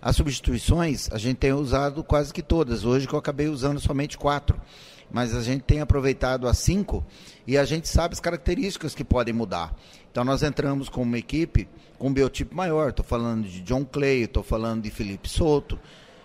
[0.00, 2.84] As substituições a gente tem usado quase que todas.
[2.84, 4.60] Hoje que eu acabei usando somente quatro.
[5.10, 7.04] Mas a gente tem aproveitado as cinco
[7.46, 9.74] e a gente sabe as características que podem mudar.
[10.10, 11.68] Então nós entramos com uma equipe
[11.98, 12.90] com um biotipo maior.
[12.90, 15.78] Estou falando de John Clay, estou falando de Felipe Souto.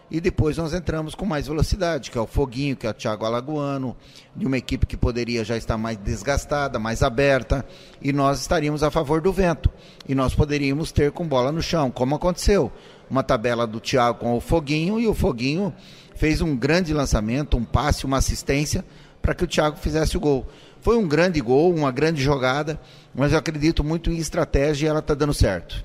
[0.10, 3.24] E depois nós entramos com mais velocidade, que é o Foguinho, que é o Thiago
[3.24, 3.96] Alagoano,
[4.36, 7.66] de uma equipe que poderia já estar mais desgastada, mais aberta,
[8.02, 9.72] e nós estaríamos a favor do vento.
[10.10, 12.70] E nós poderíamos ter com bola no chão, como aconteceu
[13.12, 15.74] uma tabela do Thiago com o Foguinho e o Foguinho
[16.16, 18.86] fez um grande lançamento, um passe, uma assistência
[19.22, 20.48] para que o Thiago fizesse o gol.
[20.80, 22.80] Foi um grande gol, uma grande jogada,
[23.14, 25.84] mas eu acredito muito em estratégia e ela está dando certo.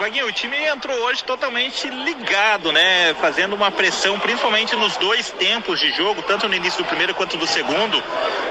[0.00, 3.12] Vaguinho, o time entrou hoje totalmente ligado, né?
[3.20, 7.36] Fazendo uma pressão, principalmente nos dois tempos de jogo, tanto no início do primeiro quanto
[7.36, 8.02] do segundo,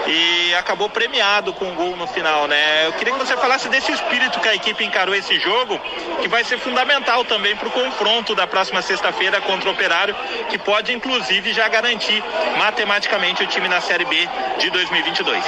[0.05, 2.86] e acabou premiado com um gol no final, né?
[2.86, 5.80] Eu queria que você falasse desse espírito que a equipe encarou esse jogo,
[6.22, 10.15] que vai ser fundamental também para o confronto da próxima sexta-feira contra o Operário,
[10.49, 12.24] que pode inclusive já garantir
[12.59, 15.43] matematicamente o time na Série B de 2022.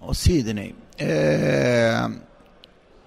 [0.00, 2.29] Ô Sidney, é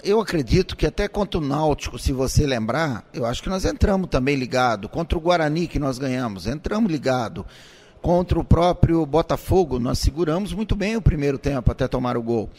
[0.03, 4.09] eu acredito que até contra o Náutico, se você lembrar, eu acho que nós entramos
[4.09, 4.89] também ligado.
[4.89, 7.45] Contra o Guarani que nós ganhamos, entramos ligado.
[8.01, 12.49] Contra o próprio Botafogo, nós seguramos muito bem o primeiro tempo até tomar o gol.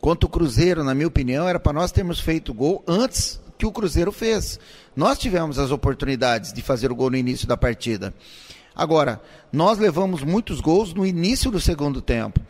[0.00, 3.72] Contra o Cruzeiro, na minha opinião, era para nós termos feito gol antes que o
[3.72, 4.58] Cruzeiro fez.
[4.96, 8.14] Nós tivemos as oportunidades de fazer o gol no início da partida.
[8.74, 9.20] Agora,
[9.52, 12.40] nós levamos muitos gols no início do segundo tempo.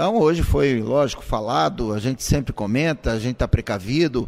[0.00, 4.26] Então hoje foi, lógico, falado, a gente sempre comenta, a gente está precavido,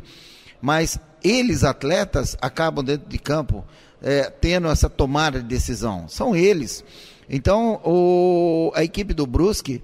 [0.61, 3.65] mas eles, atletas, acabam dentro de campo
[4.03, 6.07] é, tendo essa tomada de decisão.
[6.09, 6.85] São eles.
[7.27, 9.83] Então o, a equipe do Brusque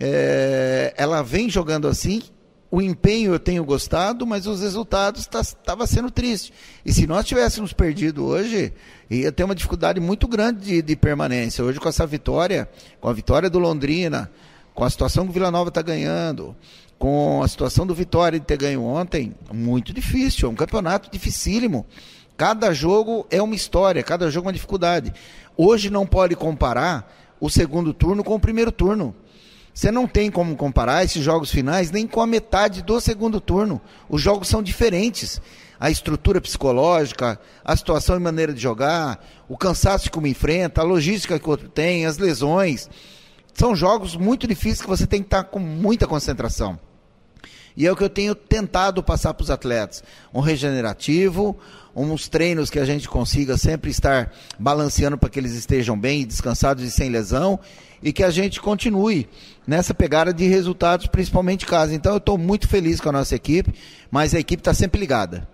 [0.00, 2.20] é, ela vem jogando assim.
[2.68, 6.52] O empenho eu tenho gostado, mas os resultados estavam tá, sendo triste.
[6.84, 8.72] E se nós tivéssemos perdido hoje,
[9.08, 11.62] ia ter uma dificuldade muito grande de, de permanência.
[11.62, 12.68] Hoje, com essa vitória,
[13.00, 14.28] com a vitória do Londrina,
[14.78, 16.54] com a situação que o Vila Nova está ganhando,
[17.00, 20.48] com a situação do Vitória de ter ganho ontem, muito difícil.
[20.48, 21.84] É um campeonato dificílimo.
[22.36, 25.12] Cada jogo é uma história, cada jogo é uma dificuldade.
[25.56, 29.16] Hoje não pode comparar o segundo turno com o primeiro turno.
[29.74, 33.80] Você não tem como comparar esses jogos finais nem com a metade do segundo turno.
[34.08, 35.42] Os jogos são diferentes.
[35.80, 40.84] A estrutura psicológica, a situação e maneira de jogar, o cansaço que uma enfrenta, a
[40.84, 42.88] logística que o outro tem, as lesões.
[43.58, 46.78] São jogos muito difíceis que você tem que estar com muita concentração.
[47.76, 50.04] E é o que eu tenho tentado passar para os atletas.
[50.32, 51.58] Um regenerativo,
[51.92, 56.84] uns treinos que a gente consiga sempre estar balanceando para que eles estejam bem, descansados
[56.84, 57.58] e sem lesão,
[58.00, 59.28] e que a gente continue
[59.66, 61.92] nessa pegada de resultados, principalmente casa.
[61.92, 63.74] Então eu estou muito feliz com a nossa equipe,
[64.08, 65.48] mas a equipe está sempre ligada.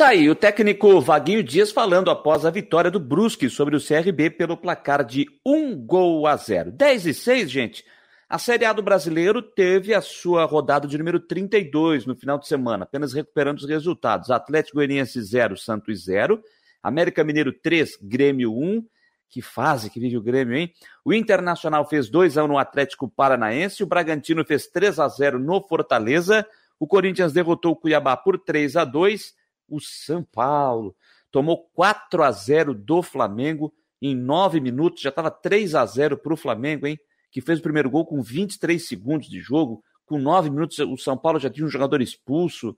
[0.00, 4.30] Tá aí o técnico Vaguinho Dias falando após a vitória do Brusque sobre o CRB
[4.30, 6.72] pelo placar de um gol a zero.
[6.72, 7.84] 10 e 6, gente.
[8.26, 12.48] A Série A do Brasileiro teve a sua rodada de número 32 no final de
[12.48, 14.30] semana, apenas recuperando os resultados.
[14.30, 16.42] Atlético Goianiense 0, Santos 0,
[16.82, 18.82] América Mineiro 3, Grêmio 1.
[19.28, 20.72] Que fase que vive o Grêmio, hein?
[21.04, 25.38] O Internacional fez 2 a 1 no Atlético Paranaense, o Bragantino fez 3 a 0
[25.38, 26.46] no Fortaleza,
[26.78, 29.38] o Corinthians derrotou o Cuiabá por 3 a 2,
[29.70, 30.94] o São Paulo
[31.30, 36.34] tomou 4 a 0 do Flamengo em 9 minutos, já estava 3 a 0 para
[36.34, 36.98] o Flamengo, hein?
[37.30, 39.82] que fez o primeiro gol com 23 segundos de jogo.
[40.04, 42.76] Com 9 minutos, o São Paulo já tinha um jogador expulso.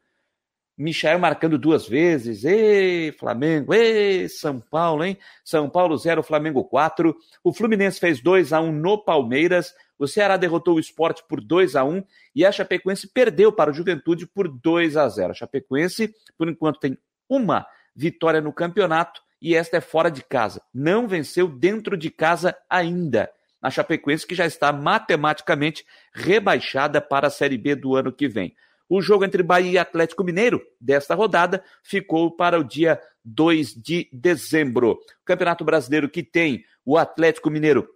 [0.77, 2.45] Michael marcando duas vezes.
[2.45, 5.17] Ê, Flamengo, ê, São Paulo, hein?
[5.45, 7.17] São Paulo 0, Flamengo 4.
[7.43, 9.73] O Fluminense fez 2 a 1 no Palmeiras.
[10.03, 12.03] O Ceará derrotou o Esporte por 2 a 1
[12.35, 15.31] e a Chapecoense perdeu para o Juventude por 2 a 0.
[15.31, 16.99] A Chapecoense, por enquanto, tem
[17.29, 20.61] uma vitória no campeonato e esta é fora de casa.
[20.75, 23.31] Não venceu dentro de casa ainda
[23.63, 28.57] na Chapecoense, que já está matematicamente rebaixada para a Série B do ano que vem.
[28.89, 34.09] O jogo entre Bahia e Atlético Mineiro desta rodada ficou para o dia 2 de
[34.13, 34.95] dezembro.
[34.95, 37.89] O Campeonato Brasileiro que tem o Atlético Mineiro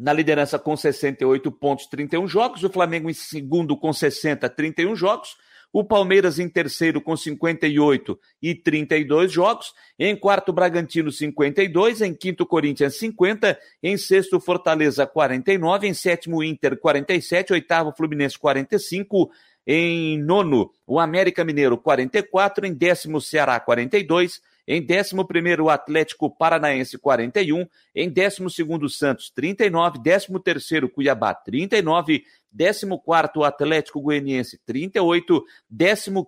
[0.00, 5.36] na liderança com 68 pontos, 31 jogos, o Flamengo em segundo com 60, 31 jogos,
[5.70, 9.74] o Palmeiras em terceiro com 58 e 32 jogos.
[9.98, 12.00] Em quarto, Bragantino 52.
[12.00, 13.58] Em quinto, Corinthians 50.
[13.82, 15.86] Em sexto, Fortaleza 49.
[15.86, 17.52] Em sétimo, Inter 47.
[17.52, 19.30] Oitavo, Fluminense 45.
[19.66, 22.66] Em nono, o América Mineiro 44.
[22.66, 24.40] Em décimo, Ceará 42.
[24.72, 32.22] Em 11 o Atlético Paranaense 41, em 12 Santos 39, 13 Cuiabá 39,
[32.56, 35.44] 14 Atlético Goianiense 38,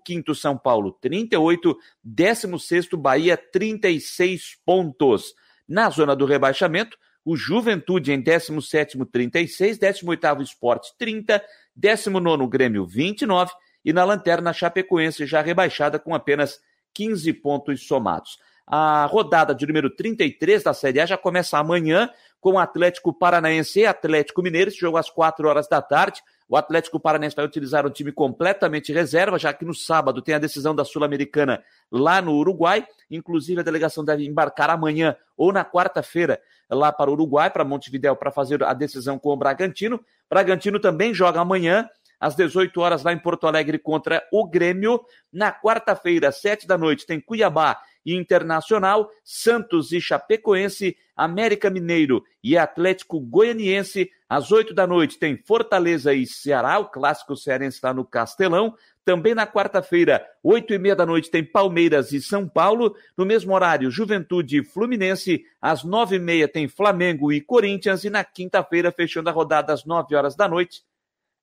[0.05, 5.37] 15 São Paulo 38, 16 Bahia 36 pontos.
[5.69, 11.41] Na zona do rebaixamento, o Juventude em 17 36, 18 Esporte 30,
[11.77, 13.53] 19 Grêmio 29
[13.85, 16.61] e na lanterna Chapecoense já rebaixada com apenas
[16.95, 18.39] 15 pontos somados.
[18.67, 22.09] A rodada de número 33 da Série A já começa amanhã
[22.41, 24.71] com Atlético Paranaense e Atlético Mineiro.
[24.71, 26.23] Esse jogo às 4 horas da tarde.
[26.49, 30.39] O Atlético Paranaense vai utilizar um time completamente reserva, já que no sábado tem a
[30.39, 32.87] decisão da Sul-Americana lá no Uruguai.
[33.11, 36.41] Inclusive, a delegação deve embarcar amanhã ou na quarta-feira
[36.71, 40.01] lá para o Uruguai, para Montevidéu, para fazer a decisão com o Bragantino.
[40.29, 41.89] Bragantino também joga amanhã
[42.23, 45.05] às 18 horas lá em Porto Alegre contra o Grêmio.
[45.33, 52.23] Na quarta-feira, às 7 da noite, tem Cuiabá e Internacional, Santos e Chapecoense, América Mineiro
[52.43, 54.09] e Atlético Goianiense.
[54.29, 58.73] Às 8 da noite tem Fortaleza e Ceará, o clássico cearense está no Castelão.
[59.05, 62.95] Também na quarta-feira, oito e meia da noite, tem Palmeiras e São Paulo.
[63.17, 65.45] No mesmo horário, Juventude e Fluminense.
[65.61, 68.05] Às nove e meia tem Flamengo e Corinthians.
[68.05, 70.83] E na quinta-feira, fechando a rodada às nove horas da noite,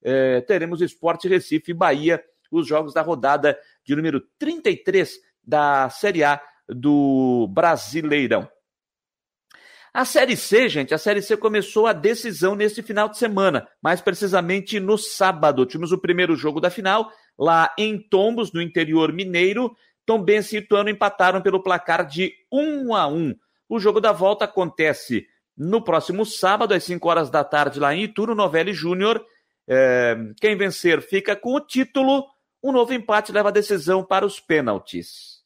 [0.04, 6.24] é, teremos Esporte Recife e Bahia, os jogos da rodada de número 33 da Série
[6.24, 8.50] A do Brasileirão.
[9.92, 14.00] A Série C, gente, a Série C começou a decisão nesse final de semana, mais
[14.00, 15.66] precisamente no sábado.
[15.66, 19.76] Tivemos o primeiro jogo da final, lá em Tombos, no interior mineiro.
[20.06, 23.36] Tombense e Ituano empataram pelo placar de 1 a 1.
[23.68, 25.28] O jogo da volta acontece
[25.58, 29.24] no próximo sábado, às 5 horas da tarde, lá em Itu, no Novelli Júnior.
[29.72, 32.26] É, quem vencer fica com o título.
[32.62, 35.44] Um novo empate leva a decisão para os pênaltis.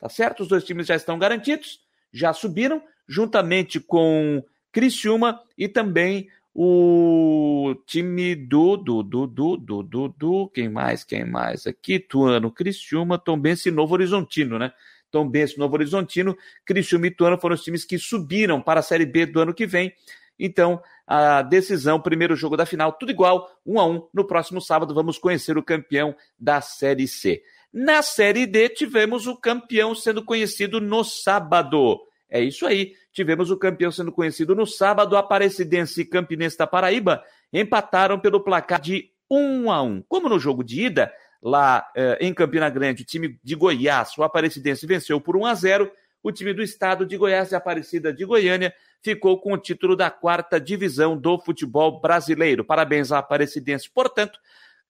[0.00, 0.40] Tá certo?
[0.40, 1.80] Os dois times já estão garantidos,
[2.12, 4.42] já subiram, juntamente com
[4.72, 11.24] Criciúma e também o time do, do, do, do, do, do, do, quem mais, quem
[11.24, 14.72] mais aqui, Tuano, Criciúma, Tombense e Novo Horizontino, né?
[15.10, 19.26] Tombense, Novo Horizontino, Criciúma e Tuano foram os times que subiram para a Série B
[19.26, 19.92] do ano que vem.
[20.40, 24.08] Então, a decisão, primeiro jogo da final, tudo igual, um a um.
[24.12, 27.42] No próximo sábado, vamos conhecer o campeão da Série C.
[27.72, 32.00] Na Série D, tivemos o campeão sendo conhecido no sábado.
[32.28, 32.94] É isso aí.
[33.12, 35.16] Tivemos o campeão sendo conhecido no sábado.
[35.16, 37.22] Aparecidense e Campinense da Paraíba
[37.52, 40.04] empataram pelo placar de 1 a 1.
[40.08, 41.12] Como no jogo de ida,
[41.42, 45.54] lá eh, em Campina Grande, o time de Goiás, o Aparecidense, venceu por 1 a
[45.54, 45.92] 0.
[46.22, 50.10] O time do estado de Goiás e Aparecida de Goiânia ficou com o título da
[50.10, 52.64] quarta divisão do futebol brasileiro.
[52.64, 54.38] Parabéns à Aparecidense, portanto,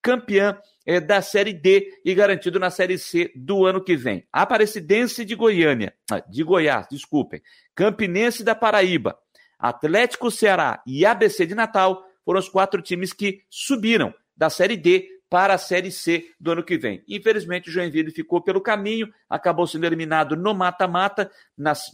[0.03, 4.27] campeã é, da Série D e garantido na Série C do ano que vem.
[4.33, 7.41] Aparecidense de Goiânia, ah, de Goiás, desculpem,
[7.75, 9.17] Campinense da Paraíba,
[9.59, 15.07] Atlético Ceará e ABC de Natal foram os quatro times que subiram da Série D
[15.31, 17.05] para a Série C do ano que vem.
[17.09, 21.31] Infelizmente, o Joinville ficou pelo caminho, acabou sendo eliminado no mata-mata.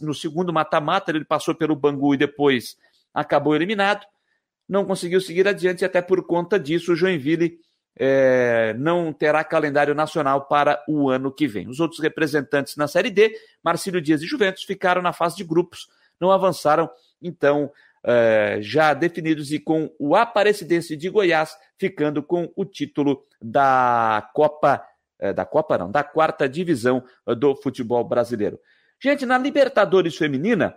[0.01, 2.75] No segundo mata-mata, ele passou pelo Bangu e depois
[3.13, 4.05] acabou eliminado.
[4.67, 7.59] Não conseguiu seguir adiante, até por conta disso, o Joinville
[7.95, 11.69] é, não terá calendário nacional para o ano que vem.
[11.69, 13.33] Os outros representantes na Série D,
[13.63, 15.87] Marcílio Dias e Juventus, ficaram na fase de grupos,
[16.19, 16.89] não avançaram,
[17.21, 17.71] então,
[18.03, 24.83] é, já definidos e com o Aparecidense de Goiás ficando com o título da Copa,
[25.19, 27.03] é, da Copa não, da quarta divisão
[27.37, 28.59] do futebol brasileiro.
[29.01, 30.75] Gente, na Libertadores Feminina,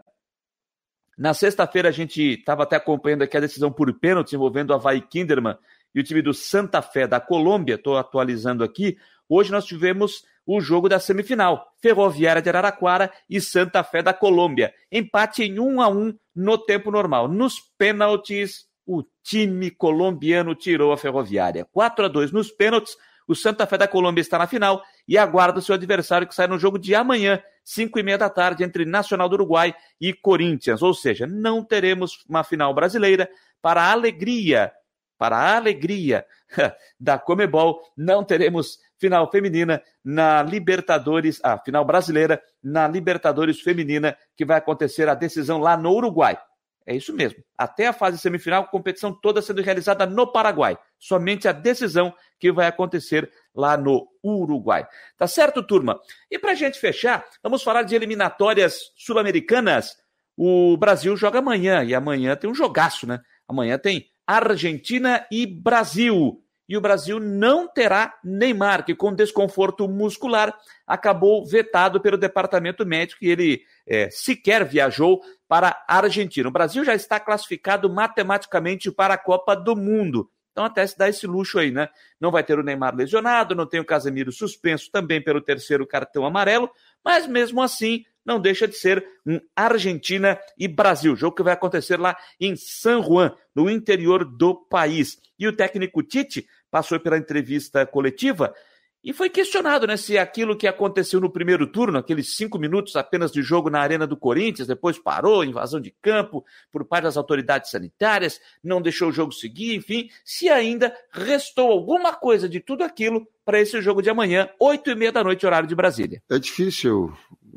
[1.17, 5.01] na sexta-feira a gente estava até acompanhando aqui a decisão por pênalti envolvendo a Vai
[5.01, 5.57] Kinderman
[5.95, 8.97] e o time do Santa Fé da Colômbia, estou atualizando aqui.
[9.29, 14.73] Hoje nós tivemos o jogo da semifinal, Ferroviária de Araraquara e Santa Fé da Colômbia.
[14.91, 17.29] Empate em 1 a 1 no tempo normal.
[17.29, 21.67] Nos pênaltis, o time colombiano tirou a Ferroviária.
[21.73, 22.97] 4 a 2 nos pênaltis.
[23.29, 26.49] O Santa Fé da Colômbia está na final e aguarda o seu adversário que sai
[26.49, 30.83] no jogo de amanhã, 5 e meia da tarde, entre Nacional do Uruguai e Corinthians.
[30.83, 33.31] Ou seja, não teremos uma final brasileira
[33.63, 34.73] para a alegria
[35.21, 36.25] para a alegria
[36.99, 44.17] da Comebol, não teremos final feminina na Libertadores, a ah, final brasileira na Libertadores feminina,
[44.35, 46.39] que vai acontecer a decisão lá no Uruguai.
[46.87, 47.45] É isso mesmo.
[47.57, 50.79] Até a fase semifinal, competição toda sendo realizada no Paraguai.
[50.99, 54.89] Somente a decisão que vai acontecer lá no Uruguai.
[55.19, 56.01] Tá certo, turma?
[56.31, 59.99] E para a gente fechar, vamos falar de eliminatórias sul-americanas.
[60.35, 63.21] O Brasil joga amanhã, e amanhã tem um jogaço, né?
[63.47, 66.43] Amanhã tem Argentina e Brasil.
[66.69, 73.25] E o Brasil não terá Neymar, que com desconforto muscular acabou vetado pelo departamento médico
[73.25, 76.49] e ele é, sequer viajou para a Argentina.
[76.49, 80.31] O Brasil já está classificado matematicamente para a Copa do Mundo.
[80.53, 81.89] Então até se dá esse luxo aí, né?
[82.21, 86.25] Não vai ter o Neymar lesionado, não tem o Casemiro suspenso também pelo terceiro cartão
[86.25, 86.71] amarelo,
[87.05, 91.99] mas mesmo assim não deixa de ser um Argentina e Brasil, jogo que vai acontecer
[91.99, 95.19] lá em San Juan, no interior do país.
[95.39, 98.55] E o técnico Tite passou pela entrevista coletiva
[99.03, 103.33] e foi questionado né, se aquilo que aconteceu no primeiro turno, aqueles cinco minutos apenas
[103.33, 107.71] de jogo na Arena do Corinthians, depois parou, invasão de campo por parte das autoridades
[107.71, 113.27] sanitárias, não deixou o jogo seguir, enfim, se ainda restou alguma coisa de tudo aquilo
[113.43, 116.23] para esse jogo de amanhã, oito e meia da noite, horário de Brasília.
[116.31, 117.11] É difícil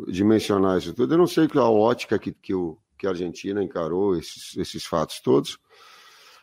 [0.08, 1.14] dimensionar isso tudo.
[1.14, 4.86] Eu não sei qual a ótica que, que, o, que a Argentina encarou esses, esses
[4.86, 5.58] fatos todos.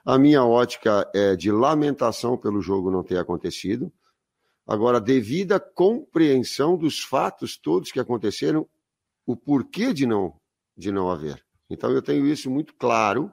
[0.05, 3.93] A minha ótica é de lamentação pelo jogo não ter acontecido
[4.71, 8.69] Agora, devido à compreensão dos fatos todos que aconteceram,
[9.27, 10.41] o porquê de não,
[10.77, 11.45] de não haver.
[11.69, 13.33] Então, eu tenho isso muito claro,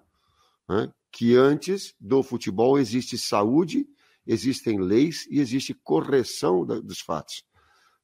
[0.67, 3.87] né, que antes do futebol existe saúde,
[4.25, 7.43] existem leis e existe correção da, dos fatos.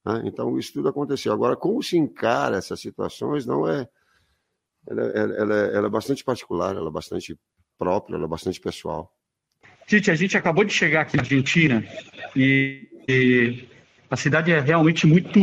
[0.06, 0.24] Né?
[0.26, 1.32] Então, isso tudo aconteceu.
[1.34, 3.88] Agora, como se encara essas situações, não é.
[4.88, 7.40] Ela, ela, ela, ela é bastante particular, ela é bastante
[7.78, 9.16] própria, ela é bastante pessoal.
[9.88, 11.86] Tite, a gente acabou de chegar aqui na Argentina
[12.36, 13.66] e e
[14.10, 15.40] a cidade é realmente muito,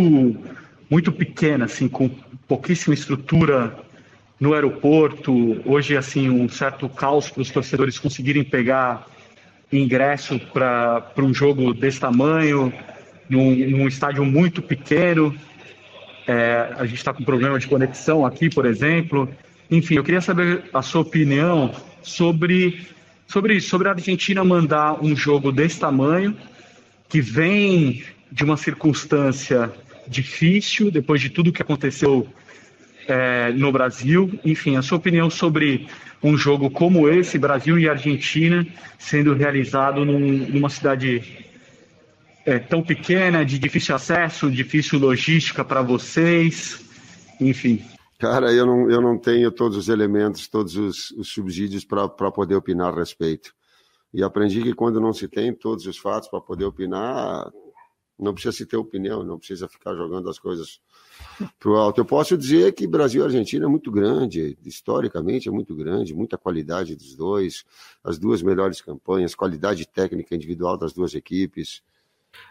[0.89, 2.09] muito pequena, assim, com
[2.49, 3.77] pouquíssima estrutura
[4.39, 5.61] no aeroporto.
[5.69, 9.07] Hoje, assim, um certo caos para os torcedores conseguirem pegar
[9.73, 12.73] ingresso para um jogo desse tamanho,
[13.31, 15.35] num, num estádio muito pequeno.
[16.27, 19.29] É, a gente está com problema de conexão aqui, por exemplo.
[19.71, 22.87] Enfim, eu queria saber a sua opinião sobre,
[23.27, 26.37] sobre, sobre a Argentina mandar um jogo desse tamanho
[27.09, 29.73] que vem de uma circunstância
[30.07, 32.27] difícil, depois de tudo que aconteceu
[33.07, 34.39] é, no Brasil.
[34.45, 35.87] Enfim, a sua opinião sobre
[36.23, 38.67] um jogo como esse, Brasil e Argentina,
[38.99, 41.50] sendo realizado num, numa cidade
[42.45, 46.81] é, tão pequena, de difícil acesso, difícil logística para vocês,
[47.41, 47.85] enfim.
[48.19, 52.55] Cara, eu não, eu não tenho todos os elementos, todos os, os subsídios para poder
[52.55, 53.55] opinar a respeito.
[54.13, 57.51] E aprendi que quando não se tem todos os fatos para poder opinar,
[58.19, 60.81] não precisa se ter opinião, não precisa ficar jogando as coisas
[61.59, 62.01] para o alto.
[62.01, 66.37] Eu posso dizer que Brasil e Argentina é muito grande, historicamente é muito grande, muita
[66.37, 67.65] qualidade dos dois,
[68.05, 71.83] as duas melhores campanhas, qualidade técnica individual das duas equipes.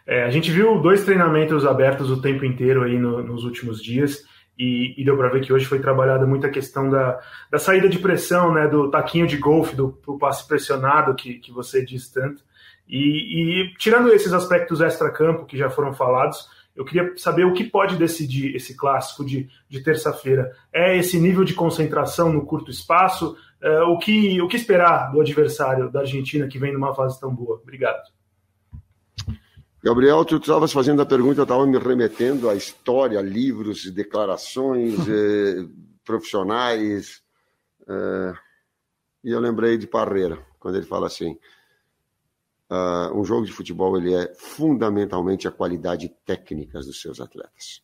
[0.06, 4.24] É, a gente viu dois treinamentos abertos o tempo inteiro aí no, nos últimos dias.
[4.58, 7.18] E, e, deu para ver que hoje foi trabalhada muita questão da,
[7.50, 11.50] da saída de pressão, né, do taquinho de golfe, do, do passe pressionado que, que
[11.50, 12.44] você diz tanto.
[12.86, 17.64] E, e tirando esses aspectos extra-campo que já foram falados, eu queria saber o que
[17.64, 20.52] pode decidir esse clássico de, de terça-feira.
[20.74, 23.38] É esse nível de concentração no curto espaço?
[23.62, 27.34] É, o, que, o que esperar do adversário da Argentina que vem numa fase tão
[27.34, 27.60] boa?
[27.62, 28.02] Obrigado.
[29.82, 35.66] Gabriel, tu estavas fazendo a pergunta, eu estava me remetendo à história, livros, declarações eh,
[36.04, 37.24] profissionais.
[37.88, 38.34] Eh,
[39.24, 41.38] e eu lembrei de Parreira, quando ele fala assim:
[42.70, 47.82] uh, um jogo de futebol ele é fundamentalmente a qualidade técnica dos seus atletas.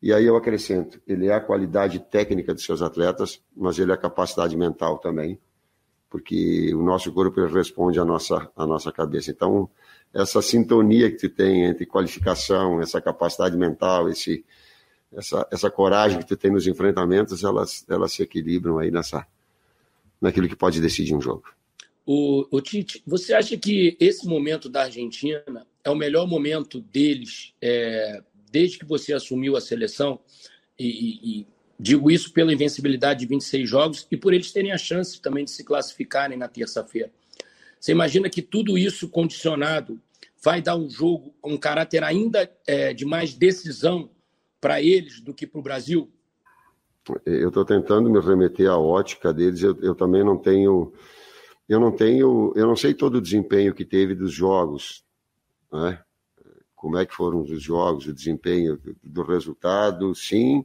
[0.00, 3.94] E aí eu acrescento: ele é a qualidade técnica dos seus atletas, mas ele é
[3.94, 5.40] a capacidade mental também,
[6.12, 9.30] porque o nosso corpo responde à nossa, à nossa cabeça.
[9.30, 9.70] Então
[10.12, 14.44] essa sintonia que tu tem entre qualificação, essa capacidade mental, esse,
[15.10, 19.26] essa, essa coragem que tu tem nos enfrentamentos, elas, elas se equilibram aí nessa,
[20.20, 21.44] naquilo que pode decidir um jogo.
[22.04, 27.54] O, o Tite, você acha que esse momento da Argentina é o melhor momento deles
[27.58, 30.20] é, desde que você assumiu a seleção?
[30.78, 31.46] E, e,
[31.82, 35.50] digo isso pela invencibilidade de 26 jogos e por eles terem a chance também de
[35.50, 37.10] se classificarem na terça-feira.
[37.80, 40.00] Você imagina que tudo isso condicionado
[40.40, 44.08] vai dar um jogo, um caráter ainda é, de mais decisão
[44.60, 46.08] para eles do que para o Brasil?
[47.26, 49.60] Eu estou tentando me remeter à ótica deles.
[49.60, 50.92] Eu, eu, também não tenho,
[51.68, 55.04] eu não tenho, eu não sei todo o desempenho que teve dos jogos,
[55.72, 56.00] né?
[56.76, 60.64] Como é que foram os jogos, o desempenho do resultado, sim,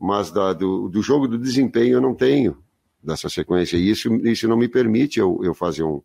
[0.00, 2.56] mas da, do, do jogo do desempenho eu não tenho
[3.02, 3.76] dessa sequência.
[3.76, 6.00] E isso, isso não me permite eu, eu fazer um,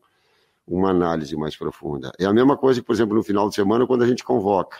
[0.68, 2.12] uma análise mais profunda.
[2.20, 4.78] É a mesma coisa que, por exemplo, no final de semana, quando a gente convoca.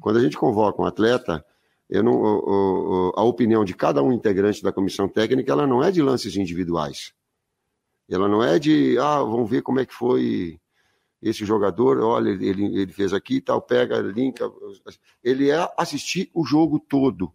[0.00, 1.44] Quando a gente convoca um atleta,
[1.88, 6.00] eu não, a opinião de cada um integrante da comissão técnica, ela não é de
[6.00, 7.12] lances individuais.
[8.08, 10.58] Ela não é de, ah, vamos ver como é que foi
[11.20, 14.50] esse jogador, olha, ele, ele fez aqui e tal, pega, linka.
[15.22, 17.30] Ele é assistir o jogo todo.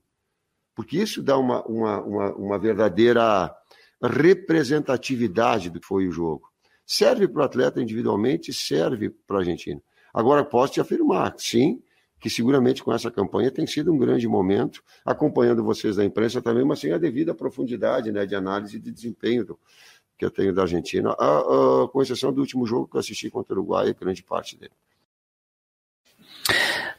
[0.76, 3.56] Porque isso dá uma, uma, uma, uma verdadeira
[4.03, 6.49] representatividade do que foi o jogo.
[6.85, 9.81] Serve para o atleta individualmente, serve para a Argentina.
[10.14, 11.81] Agora, posso te afirmar, sim,
[12.19, 16.64] que seguramente com essa campanha tem sido um grande momento, acompanhando vocês da imprensa também,
[16.64, 19.60] mas sem a devida profundidade né, de análise de desempenho do,
[20.18, 23.30] que eu tenho da Argentina, a, a, com exceção do último jogo que eu assisti
[23.30, 24.73] contra o Uruguai, grande parte dele.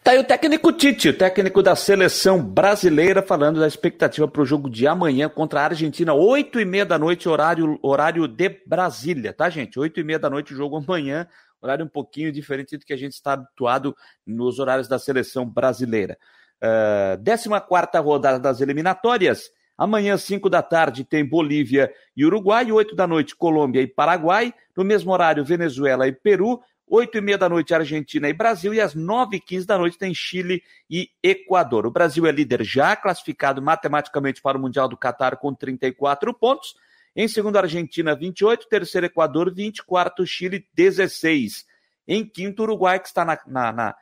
[0.07, 4.47] Tá aí o técnico Tite, o técnico da seleção brasileira, falando da expectativa para o
[4.47, 9.33] jogo de amanhã contra a Argentina, oito e meia da noite, horário, horário de Brasília,
[9.33, 9.81] tá, gente?
[9.81, 11.27] Oito e meia da noite, o jogo amanhã,
[11.61, 16.17] horário um pouquinho diferente do que a gente está habituado nos horários da seleção brasileira.
[16.63, 19.51] Uh, 14 rodada das eliminatórias.
[19.77, 24.55] Amanhã, 5 da tarde, tem Bolívia e Uruguai, 8 da noite, Colômbia e Paraguai.
[24.77, 26.63] No mesmo horário, Venezuela e Peru.
[26.89, 29.99] 8 e meia da noite, Argentina e Brasil, e às 9 e 15 da noite
[29.99, 31.85] tem Chile e Equador.
[31.85, 36.75] O Brasil é líder já, classificado matematicamente para o Mundial do Catar com 34 pontos.
[37.15, 41.67] Em segundo, Argentina, 28, terceiro, Equador, 20, quarto, Chile, 16.
[42.07, 43.97] Em quinto, Uruguai, que está na, na, na,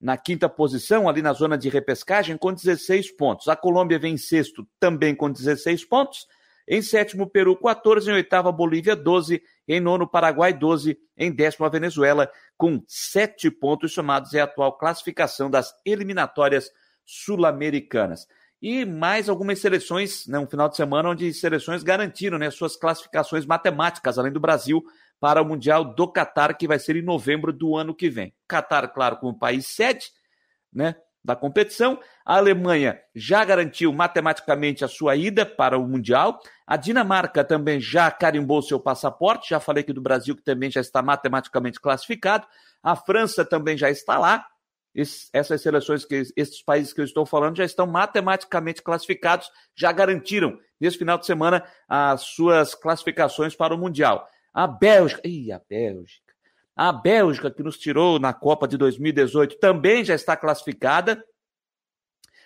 [0.00, 3.48] na quinta posição, ali na zona de repescagem, com 16 pontos.
[3.48, 6.26] A Colômbia vem em sexto, também com 16 pontos.
[6.72, 8.08] Em sétimo, Peru, 14.
[8.08, 9.42] Em oitava, Bolívia, 12.
[9.66, 10.96] Em nono, Paraguai, 12.
[11.18, 14.34] Em décimo, a Venezuela, com 7 pontos somados.
[14.34, 16.70] É a atual classificação das eliminatórias
[17.04, 18.28] sul-americanas.
[18.62, 23.44] E mais algumas seleções, né, um final de semana onde seleções garantiram né, suas classificações
[23.44, 24.84] matemáticas, além do Brasil,
[25.18, 28.32] para o Mundial do Catar, que vai ser em novembro do ano que vem.
[28.46, 30.12] Catar, claro, como país sede,
[30.72, 30.94] né?
[31.24, 31.98] Da competição.
[32.24, 36.40] A Alemanha já garantiu matematicamente a sua ida para o Mundial.
[36.66, 39.50] A Dinamarca também já carimbou seu passaporte.
[39.50, 42.46] Já falei aqui do Brasil, que também já está matematicamente classificado.
[42.82, 44.46] A França também já está lá.
[45.32, 50.58] essas seleções, que esses países que eu estou falando, já estão matematicamente classificados, já garantiram
[50.80, 54.26] nesse final de semana as suas classificações para o Mundial.
[54.52, 56.29] A Bélgica, ih, a Bélgica.
[56.82, 61.22] A Bélgica, que nos tirou na Copa de 2018, também já está classificada,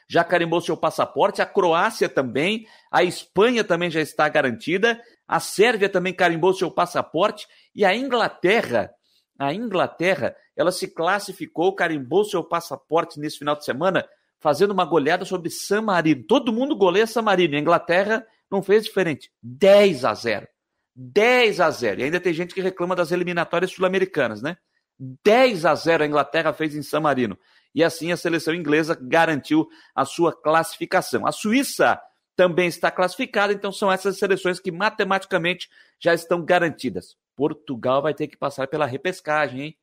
[0.09, 5.89] já carimbou seu passaporte, a Croácia também, a Espanha também já está garantida, a Sérvia
[5.89, 8.91] também carimbou seu passaporte e a Inglaterra,
[9.39, 14.05] a Inglaterra, ela se classificou, carimbou seu passaporte nesse final de semana,
[14.41, 16.25] fazendo uma goleada sobre San Marino.
[16.25, 17.55] Todo mundo goleia San Marino.
[17.55, 19.31] A Inglaterra não fez diferente.
[19.41, 20.49] 10 a 0.
[20.95, 22.01] 10 a 0.
[22.01, 24.57] E ainda tem gente que reclama das eliminatórias sul-americanas, né?
[24.99, 27.39] 10 a 0 a Inglaterra fez em San Marino.
[27.75, 31.27] E assim a seleção inglesa garantiu a sua classificação.
[31.27, 32.01] A Suíça
[32.37, 35.69] também está classificada, então são essas seleções que matematicamente
[36.01, 37.17] já estão garantidas.
[37.37, 39.79] Portugal vai ter que passar pela repescagem, hein?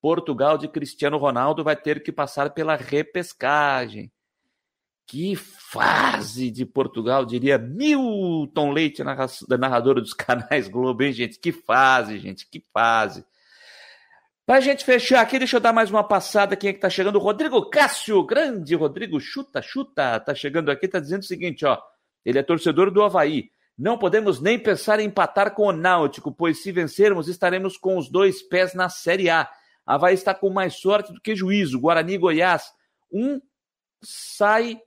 [0.00, 4.10] Portugal de Cristiano Ronaldo vai ter que passar pela repescagem.
[5.06, 11.38] Que fase de Portugal, diria Milton Leite, narrador dos canais Globo, hein, gente?
[11.38, 13.24] Que fase, gente, que fase.
[14.44, 16.56] Pra gente fechar aqui, deixa eu dar mais uma passada.
[16.56, 17.18] Quem é que tá chegando?
[17.18, 20.18] Rodrigo Cássio, grande Rodrigo, chuta, chuta.
[20.20, 21.78] Tá chegando aqui, tá dizendo o seguinte, ó.
[22.24, 23.50] Ele é torcedor do Havaí.
[23.78, 28.08] Não podemos nem pensar em empatar com o Náutico, pois se vencermos, estaremos com os
[28.08, 29.48] dois pés na Série A.
[29.84, 31.80] Havaí está com mais sorte do que juízo.
[31.80, 32.72] Guarani Goiás,
[33.12, 33.40] um
[34.02, 34.80] sai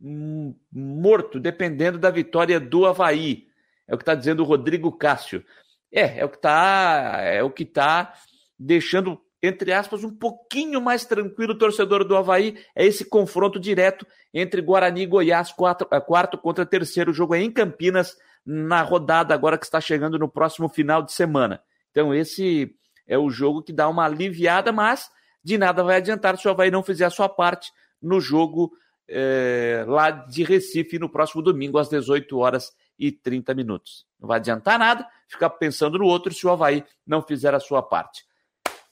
[0.00, 3.46] morto, dependendo da vitória do Havaí.
[3.88, 5.44] É o que está dizendo o Rodrigo Cássio.
[5.92, 8.12] É, é o que está é o que tá
[8.58, 12.58] deixando, entre aspas, um pouquinho mais tranquilo o torcedor do Havaí.
[12.74, 17.12] É esse confronto direto entre Guarani e Goiás, quatro, é, quarto contra terceiro.
[17.12, 21.60] Jogo é em Campinas, na rodada agora que está chegando no próximo final de semana.
[21.90, 22.74] Então, esse
[23.06, 25.10] é o jogo que dá uma aliviada, mas
[25.42, 28.72] de nada vai adiantar se o Havaí não fizer a sua parte no jogo
[29.08, 34.06] é, lá de Recife no próximo domingo, às 18 horas e 30 minutos.
[34.20, 37.82] Não vai adiantar nada ficar pensando no outro se o Havaí não fizer a sua
[37.82, 38.24] parte.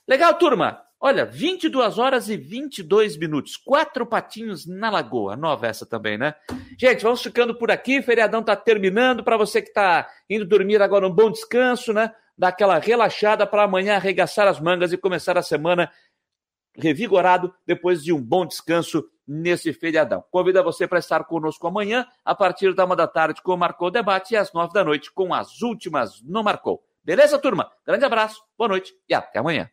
[0.07, 0.81] Legal, turma?
[0.99, 3.57] Olha, 22 horas e 22 minutos.
[3.57, 5.35] Quatro patinhos na lagoa.
[5.35, 6.33] Nova essa também, né?
[6.79, 8.01] Gente, vamos ficando por aqui.
[8.01, 9.23] Feriadão tá terminando.
[9.23, 12.13] Para você que tá indo dormir agora, um bom descanso, né?
[12.37, 15.91] Dar aquela relaxada para amanhã arregaçar as mangas e começar a semana
[16.77, 20.23] revigorado depois de um bom descanso nesse feriadão.
[20.31, 23.91] Convido você para estar conosco amanhã, a partir da uma da tarde, com o Marcou
[23.91, 26.83] Debate, e às nove da noite, com as últimas no Marcou.
[27.03, 27.69] Beleza, turma?
[27.85, 29.69] Grande abraço, boa noite e até amanhã.